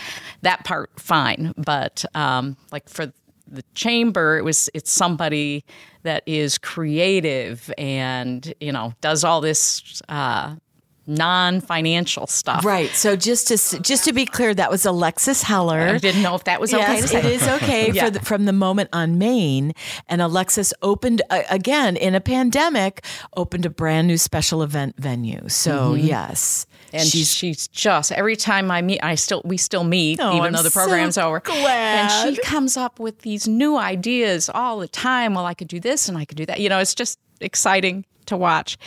that 0.42 0.64
part 0.66 0.92
fine, 1.00 1.54
but 1.58 2.06
um, 2.14 2.58
like 2.72 2.90
for 2.90 3.12
the 3.48 3.64
chamber, 3.74 4.38
it 4.38 4.44
was 4.44 4.70
it's 4.74 4.92
somebody 4.92 5.64
that 6.04 6.24
is 6.26 6.58
creative 6.58 7.74
and 7.78 8.54
you 8.60 8.72
know 8.72 8.94
does 9.02 9.24
all 9.24 9.42
this 9.42 10.02
uh, 10.10 10.56
non-financial 11.08 12.28
stuff. 12.28 12.64
Right. 12.66 12.90
So 12.92 13.16
just 13.16 13.48
to 13.50 13.80
just 13.82 14.06
to 14.06 14.14
be 14.14 14.26
clear, 14.26 14.54
that 14.54 14.72
was 14.72 14.86
Alexis 14.86 15.42
Heller. 15.44 15.80
I 15.82 15.98
didn't 15.98 16.22
know 16.22 16.36
if 16.36 16.46
that 16.46 16.60
was 16.60 16.74
okay 16.74 16.82
Yes, 16.82 17.14
it 17.14 17.26
is 17.26 17.48
okay 17.48 17.92
Yeah. 17.94 18.06
for 18.06 18.10
the, 18.12 18.20
from 18.22 18.46
the 18.46 18.54
moment 18.54 18.90
on 18.94 19.18
Main. 19.18 19.74
And 20.08 20.22
Alexis 20.22 20.74
opened 20.82 21.22
uh, 21.30 21.44
again 21.50 21.96
in 21.96 22.16
a 22.16 22.22
pandemic, 22.22 23.04
opened 23.36 23.66
a 23.66 23.70
brand 23.70 24.08
new 24.08 24.18
special 24.18 24.62
event 24.64 24.96
venue. 24.98 25.48
So 25.50 25.94
yes, 25.94 26.66
Mm-hmm. 26.88 26.98
and 26.98 27.08
she's, 27.08 27.68
just 27.68 28.12
every 28.14 28.36
time 28.38 28.72
I 28.72 28.82
meet, 28.82 29.00
I 29.04 29.16
still 29.16 29.42
we 29.44 29.58
still 29.58 29.84
meet 29.84 30.20
Oh, 30.22 30.32
even 30.34 30.46
I'm 30.48 30.54
though 30.54 30.62
the 30.64 30.70
so 30.70 30.80
program's 30.86 31.18
over. 31.18 31.40
glad. 31.42 32.10
And 32.26 32.36
she 32.36 32.42
comes 32.42 32.78
up 32.78 33.00
with 33.00 33.20
these 33.22 33.48
new 33.48 33.76
ideas 33.76 34.50
all 34.54 34.80
the 34.80 34.88
time. 34.88 35.34
Well, 35.34 35.46
I 35.46 35.54
could 35.56 35.68
do 35.68 35.80
this 35.80 36.08
and 36.08 36.18
I 36.18 36.24
could 36.26 36.38
do 36.38 36.46
that. 36.46 36.60
You 36.60 36.70
know, 36.70 36.80
it's 36.80 36.96
just 36.96 37.20
exciting 37.42 38.06
to 38.28 38.38
watch. 38.38 38.78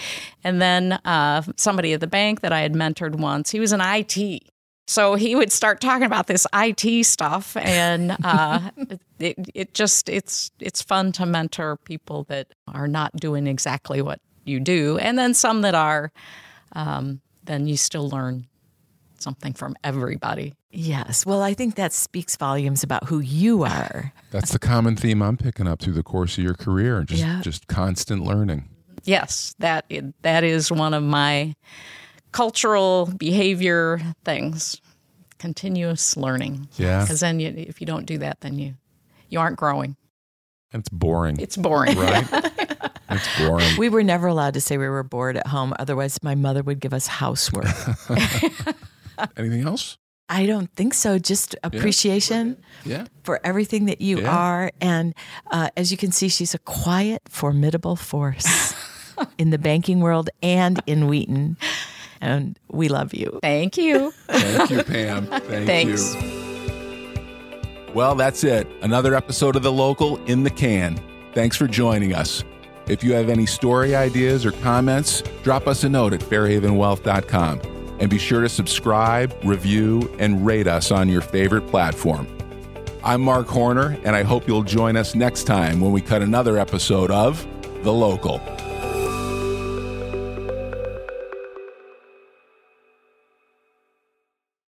And 0.44 0.60
then 0.60 0.92
uh, 1.04 1.42
somebody 1.56 1.92
at 1.92 2.00
the 2.00 2.06
bank 2.06 2.40
that 2.40 2.52
I 2.52 2.60
had 2.60 2.74
mentored 2.74 3.14
once, 3.16 3.50
he 3.50 3.60
was 3.60 3.72
an 3.72 3.80
IT. 3.82 4.42
So 4.86 5.14
he 5.16 5.34
would 5.36 5.52
start 5.52 5.80
talking 5.82 6.06
about 6.06 6.28
this 6.28 6.46
IT 6.54 7.04
stuff, 7.04 7.56
and 7.58 8.16
uh, 8.24 8.70
it, 9.18 9.36
it 9.54 9.74
just 9.74 10.08
it's 10.08 10.50
it's 10.60 10.80
fun 10.80 11.12
to 11.12 11.26
mentor 11.26 11.76
people 11.84 12.24
that 12.24 12.48
are 12.66 12.88
not 12.88 13.14
doing 13.16 13.46
exactly 13.46 14.00
what 14.00 14.18
you 14.44 14.60
do, 14.60 14.96
and 14.98 15.18
then 15.18 15.34
some 15.34 15.60
that 15.62 15.74
are. 15.74 16.10
Um, 16.72 17.20
then 17.44 17.66
you 17.66 17.76
still 17.78 18.08
learn 18.10 18.46
something 19.18 19.52
from 19.54 19.74
everybody. 19.82 20.54
yes. 20.70 21.24
Well, 21.26 21.42
I 21.42 21.52
think 21.54 21.74
that 21.76 21.92
speaks 21.92 22.36
volumes 22.36 22.82
about 22.82 23.04
who 23.08 23.18
you 23.20 23.64
are. 23.64 24.12
That's 24.30 24.52
the 24.52 24.58
common 24.58 24.96
theme 24.96 25.22
I'm 25.22 25.36
picking 25.38 25.66
up 25.66 25.80
through 25.80 25.94
the 25.94 26.02
course 26.02 26.36
of 26.38 26.44
your 26.44 26.54
career. 26.54 27.02
Just 27.04 27.20
Yeah. 27.22 27.40
just 27.42 27.66
constant 27.66 28.22
learning. 28.22 28.68
Yes, 29.04 29.54
that 29.58 29.90
that 30.22 30.44
is 30.44 30.70
one 30.72 30.94
of 30.94 31.02
my 31.02 31.54
cultural 32.32 33.06
behavior 33.16 34.00
things. 34.24 34.80
Continuous 35.38 36.16
learning. 36.16 36.68
Yeah. 36.76 37.02
Because 37.02 37.20
then, 37.20 37.38
you, 37.38 37.48
if 37.56 37.80
you 37.80 37.86
don't 37.86 38.06
do 38.06 38.18
that, 38.18 38.40
then 38.40 38.58
you 38.58 38.74
you 39.28 39.38
aren't 39.38 39.56
growing. 39.56 39.96
It's 40.72 40.88
boring. 40.88 41.38
It's 41.38 41.56
boring. 41.56 41.96
right? 41.96 42.26
it's 43.10 43.38
boring. 43.38 43.78
We 43.78 43.88
were 43.88 44.02
never 44.02 44.26
allowed 44.26 44.54
to 44.54 44.60
say 44.60 44.76
we 44.78 44.88
were 44.88 45.02
bored 45.04 45.36
at 45.36 45.46
home. 45.46 45.72
Otherwise, 45.78 46.22
my 46.22 46.34
mother 46.34 46.62
would 46.62 46.80
give 46.80 46.92
us 46.92 47.06
housework. 47.06 47.66
Anything 49.36 49.66
else? 49.66 49.96
I 50.28 50.44
don't 50.44 50.70
think 50.74 50.92
so. 50.92 51.18
Just 51.18 51.56
appreciation 51.62 52.58
Yeah. 52.84 53.06
for 53.22 53.40
everything 53.44 53.86
that 53.86 54.02
you 54.02 54.20
Yeah. 54.20 54.36
are. 54.36 54.70
And 54.80 55.14
uh, 55.50 55.70
as 55.76 55.90
you 55.90 55.96
can 55.96 56.12
see, 56.12 56.28
she's 56.28 56.52
a 56.52 56.58
quiet, 56.58 57.22
formidable 57.30 57.96
force 57.96 58.67
in 59.38 59.50
the 59.50 59.58
banking 59.58 60.00
world 60.00 60.30
and 60.42 60.82
in 60.86 61.06
Wheaton. 61.06 61.56
And 62.20 62.58
we 62.70 62.88
love 62.88 63.14
you. 63.14 63.38
Thank 63.42 63.76
you. 63.76 64.12
Thank 64.26 64.70
you, 64.70 64.82
Pam. 64.82 65.26
Thank 65.26 65.66
Thanks. 65.66 66.14
you. 66.14 66.38
Well, 67.94 68.14
that's 68.14 68.44
it. 68.44 68.66
Another 68.82 69.14
episode 69.14 69.56
of 69.56 69.62
The 69.62 69.72
Local 69.72 70.16
in 70.24 70.42
the 70.42 70.50
can. 70.50 71.00
Thanks 71.34 71.56
for 71.56 71.66
joining 71.66 72.14
us. 72.14 72.44
If 72.86 73.04
you 73.04 73.12
have 73.12 73.28
any 73.28 73.46
story 73.46 73.94
ideas 73.94 74.46
or 74.46 74.52
comments, 74.52 75.22
drop 75.42 75.66
us 75.66 75.84
a 75.84 75.88
note 75.88 76.12
at 76.12 76.20
fairhavenwealth.com. 76.20 77.60
And 78.00 78.08
be 78.08 78.18
sure 78.18 78.42
to 78.42 78.48
subscribe, 78.48 79.34
review, 79.44 80.14
and 80.18 80.46
rate 80.46 80.66
us 80.66 80.90
on 80.90 81.08
your 81.08 81.20
favorite 81.20 81.66
platform. 81.68 82.26
I'm 83.02 83.20
Mark 83.20 83.46
Horner, 83.46 83.98
and 84.04 84.14
I 84.14 84.22
hope 84.22 84.46
you'll 84.46 84.62
join 84.62 84.96
us 84.96 85.14
next 85.14 85.44
time 85.44 85.80
when 85.80 85.92
we 85.92 86.00
cut 86.00 86.22
another 86.22 86.58
episode 86.58 87.10
of 87.10 87.46
The 87.82 87.92
Local. 87.92 88.40